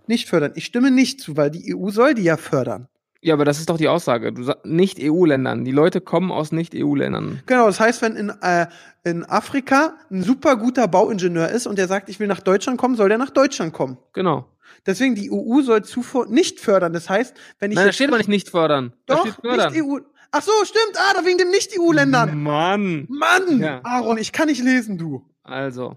[0.06, 0.52] nicht fördern.
[0.54, 2.88] Ich stimme nicht zu, weil die EU soll die ja fördern.
[3.20, 4.32] Ja, aber das ist doch die Aussage.
[4.34, 5.64] Du nicht EU-Ländern.
[5.64, 7.40] Die Leute kommen aus nicht EU-Ländern.
[7.46, 8.66] Genau, das heißt, wenn in, äh,
[9.02, 12.96] in Afrika ein super guter Bauingenieur ist und der sagt, ich will nach Deutschland kommen,
[12.96, 13.96] soll der nach Deutschland kommen.
[14.12, 14.46] Genau.
[14.84, 16.92] Deswegen, die EU soll Zufuhr nicht fördern.
[16.92, 18.92] Das heißt, wenn ich Nein, da steht aber nicht nicht fördern.
[19.06, 19.72] Da doch, steht fördern.
[19.72, 20.00] nicht EU.
[20.36, 20.96] Ach so, stimmt.
[20.96, 22.42] Ah, da wegen dem Nicht-EU-Ländern.
[22.42, 23.06] Mann.
[23.08, 23.80] Mann, Ja.
[23.84, 25.24] Aaron, ich kann nicht lesen, du.
[25.44, 25.96] Also.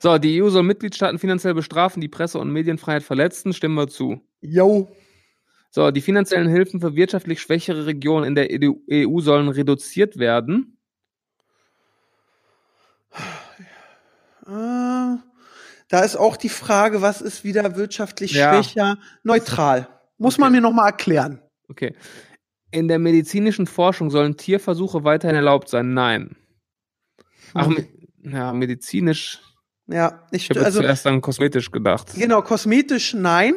[0.00, 3.54] So, die EU soll Mitgliedstaaten finanziell bestrafen, die Presse- und Medienfreiheit verletzen.
[3.54, 4.20] Stimmen wir zu.
[4.42, 4.94] Yo.
[5.70, 10.76] So, die finanziellen Hilfen für wirtschaftlich schwächere Regionen in der EU sollen reduziert werden.
[14.46, 15.16] Äh,
[15.88, 18.52] da ist auch die Frage, was ist wieder wirtschaftlich Ja.
[18.62, 18.98] schwächer?
[19.22, 19.88] Neutral.
[20.18, 21.40] Muss man mir noch mal erklären.
[21.68, 21.94] Okay.
[22.72, 25.94] In der medizinischen Forschung sollen Tierversuche weiterhin erlaubt sein?
[25.94, 26.36] Nein.
[27.54, 27.74] Ach, Hm.
[28.22, 29.40] me ja, medizinisch.
[29.88, 32.14] Ja, ich, Ich habe also zuerst an kosmetisch gedacht.
[32.14, 33.54] genau kosmetisch nein,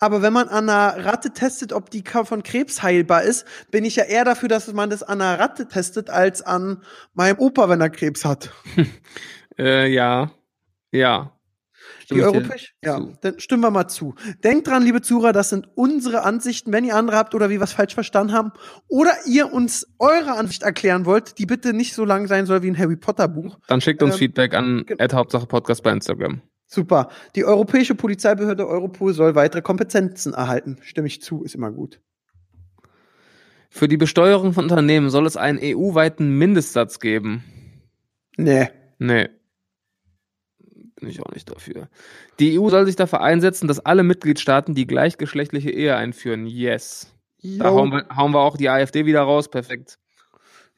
[0.00, 3.96] aber wenn man an einer Ratte testet, ob die von Krebs heilbar ist, bin ich
[3.96, 6.82] ja eher dafür, dass man das an einer Ratte testet als an
[7.14, 8.50] meinem Opa, wenn er Krebs hat.
[9.58, 10.32] Äh, ja.
[10.92, 11.35] Ja.
[12.06, 12.74] Stimme Die ich dir europäisch?
[12.84, 13.12] Ja, zu.
[13.20, 14.14] dann stimmen wir mal zu.
[14.44, 16.72] Denkt dran, liebe Zuhörer, das sind unsere Ansichten.
[16.72, 18.52] Wenn ihr andere habt oder wir was falsch verstanden haben
[18.86, 22.68] oder ihr uns eure Ansicht erklären wollt, die bitte nicht so lang sein soll wie
[22.70, 23.58] ein Harry Potter Buch.
[23.66, 26.42] Dann schickt uns Ähm, Feedback an ge- at Hauptsache Podcast bei Instagram.
[26.66, 27.08] Super.
[27.34, 30.78] Die europäische Polizeibehörde Europol soll weitere Kompetenzen erhalten.
[30.82, 32.00] Stimme ich zu, ist immer gut.
[33.68, 37.42] Für die Besteuerung von Unternehmen soll es einen EU-weiten Mindestsatz geben.
[38.36, 38.68] Nee.
[38.98, 39.28] Nee.
[40.98, 41.88] Bin ich auch nicht dafür.
[42.40, 46.46] Die EU soll sich dafür einsetzen, dass alle Mitgliedstaaten die gleichgeschlechtliche Ehe einführen.
[46.46, 47.12] Yes.
[47.42, 47.76] Da Jo.
[47.76, 49.50] hauen wir, hauen wir auch die AfD wieder raus.
[49.50, 49.98] Perfekt.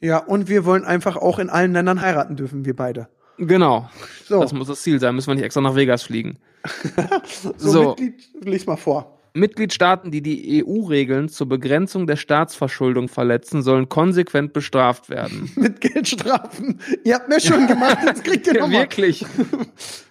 [0.00, 3.08] Ja, und wir wollen einfach auch in allen Ländern heiraten dürfen, wir beide.
[3.38, 3.88] Genau.
[4.24, 5.14] So, Das muss das Ziel sein.
[5.14, 6.38] Müssen wir nicht extra nach Vegas fliegen.
[7.24, 7.88] so, so.
[7.90, 9.14] Mitglied, lies mal vor.
[9.34, 15.52] Mitgliedstaaten, die die EU-Regeln zur Begrenzung der Staatsverschuldung verletzen, sollen konsequent bestraft werden.
[15.56, 16.80] Mit Geldstrafen.
[17.04, 18.80] Ihr habt mir schon gemacht, jetzt kriegt ihr Ja, nochmal.
[18.82, 19.24] wirklich.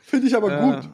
[0.08, 0.90] Finde ich aber gut.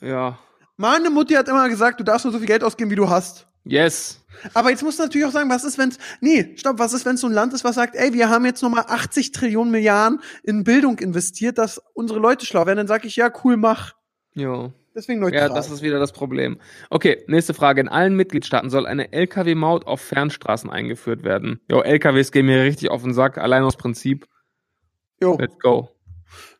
[0.00, 0.38] Äh, ja.
[0.76, 3.48] Meine Mutti hat immer gesagt, du darfst nur so viel Geld ausgeben, wie du hast.
[3.64, 4.24] Yes.
[4.52, 7.16] Aber jetzt musst du natürlich auch sagen, was ist, wenn's, nee, stopp, was ist, wenn
[7.16, 10.62] so ein Land ist, was sagt, ey, wir haben jetzt nochmal 80 Trillionen Milliarden in
[10.62, 13.94] Bildung investiert, dass unsere Leute schlau werden, dann sag ich, ja, cool, mach.
[14.34, 14.72] Jo.
[14.94, 15.48] Deswegen neutral.
[15.48, 16.60] Ja, das ist wieder das Problem.
[16.90, 17.80] Okay, nächste Frage.
[17.80, 21.60] In allen Mitgliedstaaten soll eine Lkw-Maut auf Fernstraßen eingeführt werden.
[21.68, 24.28] Jo, LKWs gehen mir richtig auf den Sack, allein aus Prinzip.
[25.20, 25.93] jo, Let's go.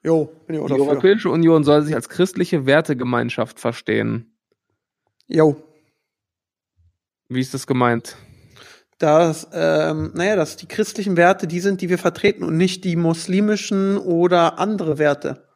[0.03, 0.89] Jo, bin ich auch Die dafür.
[0.89, 4.37] Europäische Union soll sich als christliche Wertegemeinschaft verstehen.
[5.27, 5.57] Jo.
[7.29, 8.17] Wie ist das gemeint?
[8.99, 12.97] dass, ähm, naja, dass die christlichen Werte die sind, die wir vertreten und nicht die
[12.97, 15.49] muslimischen oder andere Werte.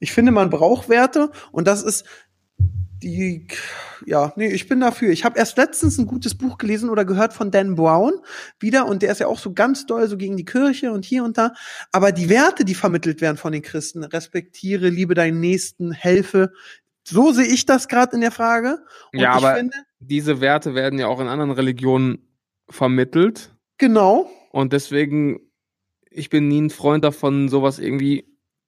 [0.00, 2.04] Ich finde, man braucht Werte und das ist
[3.02, 3.46] die,
[4.06, 5.10] ja, nee, ich bin dafür.
[5.10, 8.12] Ich habe erst letztens ein gutes Buch gelesen oder gehört von Dan Brown
[8.58, 11.24] wieder und der ist ja auch so ganz doll so gegen die Kirche und hier
[11.24, 11.52] und da.
[11.92, 16.52] Aber die Werte, die vermittelt werden von den Christen, respektiere, liebe deinen Nächsten, helfe.
[17.06, 18.78] So sehe ich das gerade in der Frage.
[19.12, 22.26] Und Ja, ich aber- finde, Diese Werte werden ja auch in anderen Religionen
[22.68, 23.54] vermittelt.
[23.78, 25.40] genau, Und deswegen,
[26.10, 28.26] ich bin nie ein Freund davon, sowas irgendwie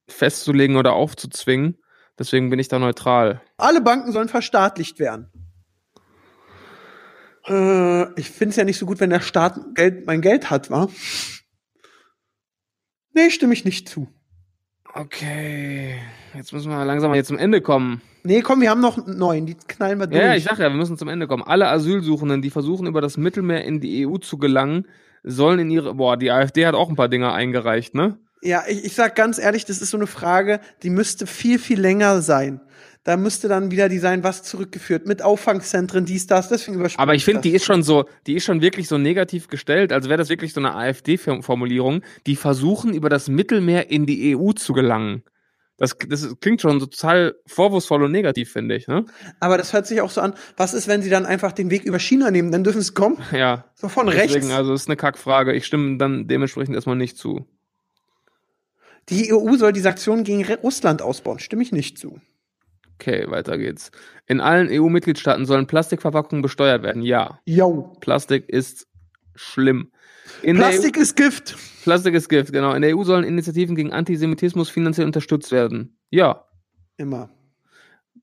[0.09, 1.79] festzulegen oder aufzuzwingen.
[2.23, 3.41] Deswegen bin ich da neutral.
[3.57, 5.27] Alle Banken sollen verstaatlicht werden.
[7.49, 10.71] Äh, ich finde es ja nicht so gut, wenn der Staat Geld, mein Geld hat,
[10.71, 10.87] wa?
[13.13, 14.07] Nee, stimme ich nicht zu.
[14.95, 15.97] Okay,
[16.37, 18.03] jetzt müssen wir langsam mal zum Ende kommen.
[18.23, 20.23] Nee, komm, wir haben noch einen neuen, die knallen wir durch.
[20.23, 21.43] Ja, ich sag ja, wir müssen zum Ende kommen.
[21.43, 24.87] Alle Asylsuchenden, die versuchen, über das Mittelmeer in die EU zu gelangen,
[25.25, 25.95] sollen in ihre.
[25.95, 28.21] Boah, die AfD hat auch ein paar Dinge eingereicht, ne?
[28.43, 31.81] Ja, ich, ich sag ganz ehrlich, das ist so eine Frage, die müsste viel, viel
[31.81, 32.61] länger sein.
[33.05, 37.15] Da müsste dann wieder die sein, was zurückgeführt, mit Auffangzentren, dies, das, deswegen überspringe Aber
[37.15, 40.19] ich finde, die ist schon so, die ist schon wirklich so negativ gestellt, als wäre
[40.19, 42.03] das wirklich so eine AfD-Formulierung.
[42.27, 45.25] Die versuchen, über das Mittelmeer in die EU zu gelangen.
[45.79, 49.05] Das, das klingt schon so total vorwurfsvoll und negativ, finde ich, ne?
[49.41, 51.83] Aber das hört sich auch so an, was ist, wenn sie dann einfach den Weg
[51.85, 53.65] über China nehmen, dann dürfen sie kommen, Ja.
[53.75, 54.51] so von Deswegen, rechts.
[54.53, 55.53] also, ist eine Kackfrage.
[55.55, 57.47] Ich stimme dann dementsprechend erstmal nicht zu.
[59.09, 61.39] Die EU soll die Sanktionen gegen Russland ausbauen.
[61.39, 62.21] Stimme ich nicht zu.
[62.95, 63.91] Okay, weiter geht's.
[64.27, 67.03] In allen EU-Mitgliedstaaten sollen Plastikverpackungen besteuert werden.
[67.03, 67.41] Ja.
[67.45, 67.97] Yo.
[68.01, 68.87] Plastik ist
[69.35, 69.91] schlimm.
[70.43, 71.57] In Plastik ist Gift.
[71.83, 72.73] Plastik ist Gift, genau.
[72.75, 75.99] In der EU sollen Initiativen gegen Antisemitismus finanziell unterstützt werden.
[76.11, 76.45] Ja.
[76.97, 77.31] Immer.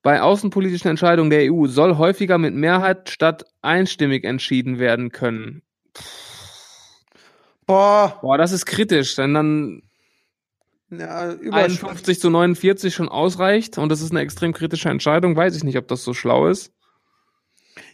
[0.02, 5.62] Bei außenpolitischen Entscheidungen der EU soll häufiger mit Mehrheit statt einstimmig entschieden werden können.
[7.66, 8.18] Boah.
[8.22, 9.82] Boah, das ist kritisch, wenn dann
[10.92, 11.84] Ja, Überschrift.
[11.84, 15.78] 51 zu 49 schon ausreicht und das ist eine extrem kritische Entscheidung, weiß ich nicht,
[15.78, 16.72] ob das so schlau ist.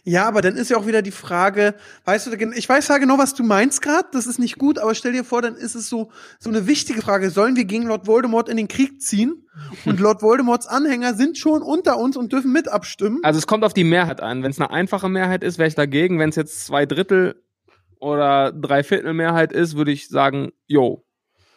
[0.02, 1.74] Ja, aber dann ist ja auch wieder die Frage,
[2.04, 4.94] weißt du, ich weiß ja genau, was du meinst gerade, das ist nicht gut, aber
[4.94, 8.06] stell dir vor, dann ist es so, so eine wichtige Frage, sollen wir gegen Lord
[8.06, 9.46] Voldemort in den Krieg ziehen?
[9.84, 13.18] Und Lord Voldemorts Anhänger sind schon unter uns und dürfen mit abstimmen.
[13.22, 14.42] Also es kommt auf die Mehrheit an.
[14.42, 16.18] Wenn es eine einfache Mehrheit ist, wäre ich dagegen.
[16.18, 17.42] Wenn es jetzt zwei Drittel
[17.98, 21.04] oder drei Viertel Mehrheit ist, würde ich sagen, yo.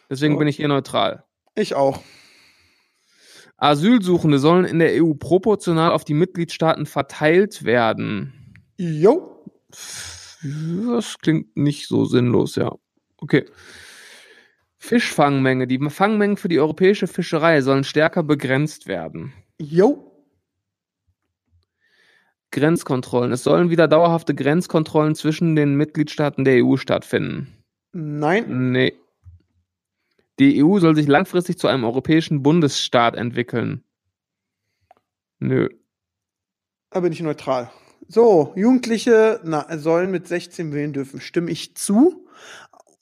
[0.08, 0.38] Deswegen So.
[0.38, 1.24] bin ich hier neutral.
[1.54, 2.02] Ich auch.
[3.56, 8.64] Asylsuchende sollen in der EU proportional auf die Mitgliedstaaten verteilt werden.
[8.78, 9.44] Jo.
[9.70, 12.72] Das klingt nicht so sinnlos, ja.
[13.18, 13.44] Okay.
[14.78, 15.66] Fischfangmenge.
[15.66, 19.34] Die Fangmengen für die europäische Fischerei sollen stärker begrenzt werden.
[19.60, 20.10] Jo.
[22.50, 23.30] Grenzkontrollen.
[23.30, 27.62] Es sollen wieder dauerhafte Grenzkontrollen zwischen den Mitgliedstaaten der EU stattfinden.
[27.92, 28.72] Nein.
[28.72, 28.94] Nee.
[30.40, 33.84] Die EU soll sich langfristig zu einem europäischen Bundesstaat entwickeln.
[35.38, 35.68] Nö.
[36.90, 37.70] Da bin ich neutral.
[38.08, 41.20] So, Jugendliche na, sollen mit 16 wählen dürfen.
[41.20, 42.26] Stimme ich zu?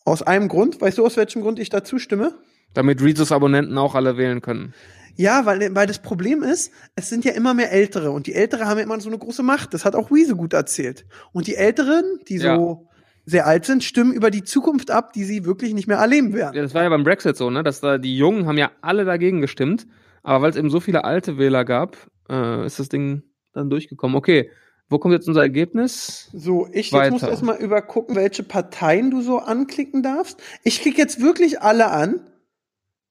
[0.04, 0.80] Aus einem Grund.
[0.80, 2.34] Weißt du, aus welchem Grund ich dazu stimme?
[2.74, 4.74] Damit Rezus Abonnenten auch alle wählen können.
[5.14, 8.66] Ja, weil, weil das Problem ist, es sind ja immer mehr Ältere und die Ältere
[8.66, 9.74] haben ja immer so eine große Macht.
[9.74, 11.06] Das hat auch Wiese gut erzählt.
[11.32, 12.56] Und die Älteren, die Ja.
[12.56, 12.87] so
[13.28, 16.56] sehr alt sind, stimmen über die Zukunft ab, die sie wirklich nicht mehr erleben werden.
[16.56, 17.62] Ja, das war ja beim Brexit so, ne?
[17.62, 19.86] Dass da die Jungen haben ja alle dagegen gestimmt,
[20.22, 21.96] aber weil es eben so viele alte Wähler gab,
[22.30, 23.22] äh, ist das Ding
[23.52, 24.16] dann durchgekommen.
[24.16, 24.50] Okay,
[24.88, 26.30] wo kommt jetzt unser Ergebnis?
[26.32, 30.42] So, ich jetzt muss erstmal übergucken, welche Parteien du so anklicken darfst.
[30.64, 32.20] Ich klicke jetzt wirklich alle an.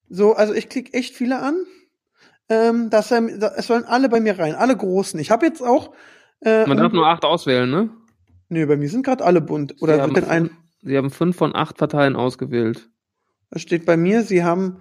[0.09, 1.55] So, also ich klicke echt viele an.
[2.49, 3.23] Ähm, dass er,
[3.57, 5.19] es sollen alle bei mir rein, alle großen.
[5.19, 5.93] Ich habe jetzt auch.
[6.39, 7.89] Äh, Man darf nur acht auswählen, ne?
[8.49, 9.81] Nö, bei mir sind gerade alle bunt.
[9.81, 10.49] Oder Sie haben wird denn ein.
[10.81, 12.89] Sie haben fünf von acht Parteien ausgewählt.
[13.49, 14.79] Das steht bei mir, Sie haben,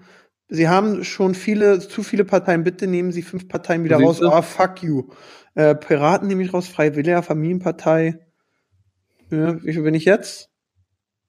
[0.49, 2.65] Sie haben schon viele, zu viele Parteien.
[2.65, 4.19] Bitte nehmen Sie fünf Parteien wieder raus.
[4.19, 4.33] Siehste?
[4.33, 5.09] Ah, fuck you.
[5.55, 8.21] Äh, Piraten nehme ich raus, Freie Wähler, Familienpartei.
[9.31, 10.51] Ja, wie viel bin ich jetzt?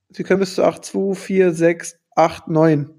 [0.09, 2.89] Sie können bis zu 8, 2, 4, 6, 8, 9.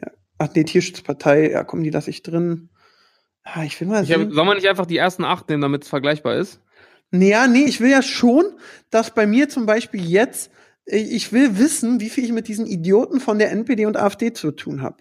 [0.00, 0.10] Ja.
[0.38, 2.70] Ach nee, Tierschutzpartei, ja komm, die lasse ich drin.
[3.42, 4.32] Ah, ich will mal Ich hab, sehen.
[4.32, 6.60] soll man nicht einfach die ersten acht nehmen, damit es vergleichbar ist?
[7.14, 8.44] Nee, ja, nee, ich will ja schon,
[8.90, 10.50] dass bei mir zum Beispiel jetzt,
[10.84, 14.32] ich ich will wissen, wie viel ich mit diesen Idioten von der NPD und AfD
[14.32, 14.96] zu tun habe.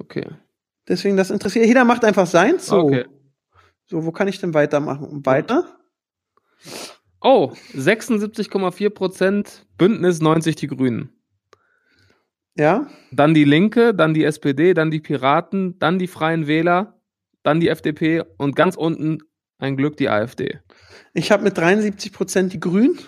[0.00, 0.26] Okay.
[0.88, 1.66] Deswegen, das interessiert.
[1.66, 2.66] Jeder macht einfach seins.
[2.66, 2.78] So.
[2.78, 3.04] Okay.
[3.84, 5.06] So, wo kann ich denn weitermachen?
[5.06, 5.78] Und weiter?
[7.20, 11.10] Oh, 76,4 Prozent Bündnis 90 die Grünen.
[12.56, 12.86] Ja?
[13.12, 16.98] Dann die Linke, dann die SPD, dann die Piraten, dann die Freien Wähler,
[17.42, 19.18] dann die FDP und ganz unten
[19.58, 20.60] ein Glück die AfD.
[21.14, 22.98] Ich habe mit 73 Prozent die Grünen.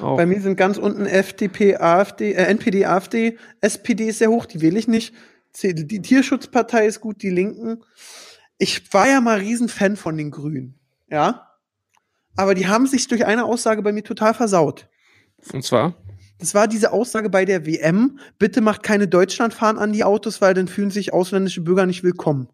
[0.00, 0.16] Auch.
[0.16, 3.36] Bei mir sind ganz unten FDP, AfD, äh, NPD, AfD.
[3.60, 5.12] SPD ist sehr hoch, die wähle ich nicht.
[5.60, 7.82] Die Tierschutzpartei ist gut, die Linken.
[8.58, 10.78] Ich war ja mal Riesenfan von den Grünen.
[11.10, 11.48] Ja?
[12.36, 14.88] Aber die haben sich durch eine Aussage bei mir total versaut.
[15.52, 15.94] Und zwar?
[16.38, 18.20] Das war diese Aussage bei der WM.
[18.38, 22.48] Bitte macht keine Deutschlandfahren an die Autos, weil dann fühlen sich ausländische Bürger nicht willkommen.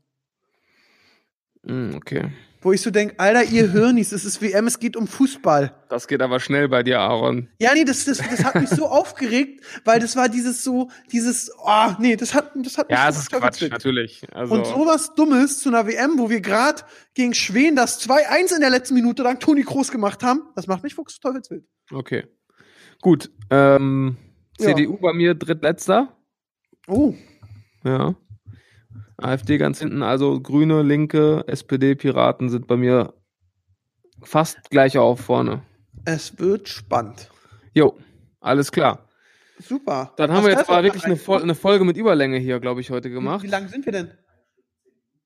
[1.67, 2.31] Hm, okay.
[2.65, 5.73] Wo ich so denk, Alter, ihr Hirnis, es ist WM, es geht um Fußball.
[5.91, 7.49] Das geht aber schnell bei dir, Aaron.
[7.61, 11.53] Ja, nee, das, das, das hat mich so aufgeregt, weil das war dieses so, dieses,
[11.63, 13.73] oh, nee, das hat, das hat mich Ja, so es ist Quatsch, verwitzelt.
[13.73, 14.23] natürlich.
[14.33, 18.61] Also, Und sowas Dummes zu einer WM, wo wir gerade gegen Schweden das 2-1 in
[18.63, 21.65] der letzten Minute dank Toni Kroos gemacht haben, das macht mich fuchsteufelswild.
[21.93, 22.25] okay.
[23.03, 23.31] Gut.
[23.51, 24.17] Ähm,
[24.59, 24.69] Ja.
[24.75, 26.17] CDU bei mir drittletzter.
[26.89, 27.13] Oh,
[27.85, 28.15] Ja.
[29.17, 33.15] AfD ganz hinten, also Grüne, Linke, SPD, Piraten sind bei mir
[34.23, 35.63] fast gleich auf vorne.
[36.05, 37.31] es wird spannend.
[37.75, 37.97] Jo,
[38.41, 39.09] alles klar.
[39.59, 40.13] Super.
[40.17, 41.17] Dann haben Was wir jetzt das wirklich eine?
[41.17, 43.43] Fol eine Folge mit Überlänge hier, glaube ich, heute gemacht.
[43.45, 44.11] wie lang sind wir denn?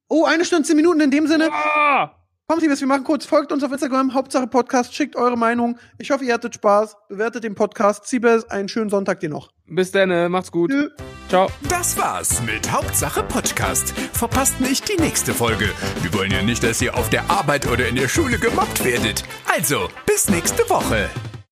[0.09, 1.49] Oh, eine Stunde, zehn Minuten in dem Sinne.
[1.51, 2.18] Ah!
[2.51, 3.27] Kommt, Liebes, wir machen kurz.
[3.27, 5.79] Folgt uns auf Instagram, Hauptsache Podcast, schickt eure Meinung.
[5.99, 6.97] Ich hoffe, ihr hattet Spaß.
[7.11, 8.07] Bewertet den Podcast.
[8.09, 9.51] Siebes, einen schönen Sonntag dir noch.
[9.67, 10.71] Bis dann, macht's gut.
[10.71, 10.89] Tschö.
[11.29, 11.51] Ciao.
[11.69, 13.91] Das war's mit Hauptsache Podcast.
[14.15, 15.69] Verpasst nicht die nächste Folge.
[16.01, 19.25] Wir wollen ja nicht, dass ihr auf der Arbeit oder in der Schule gemobbt werdet.
[19.55, 21.11] Also, bis nächste Woche.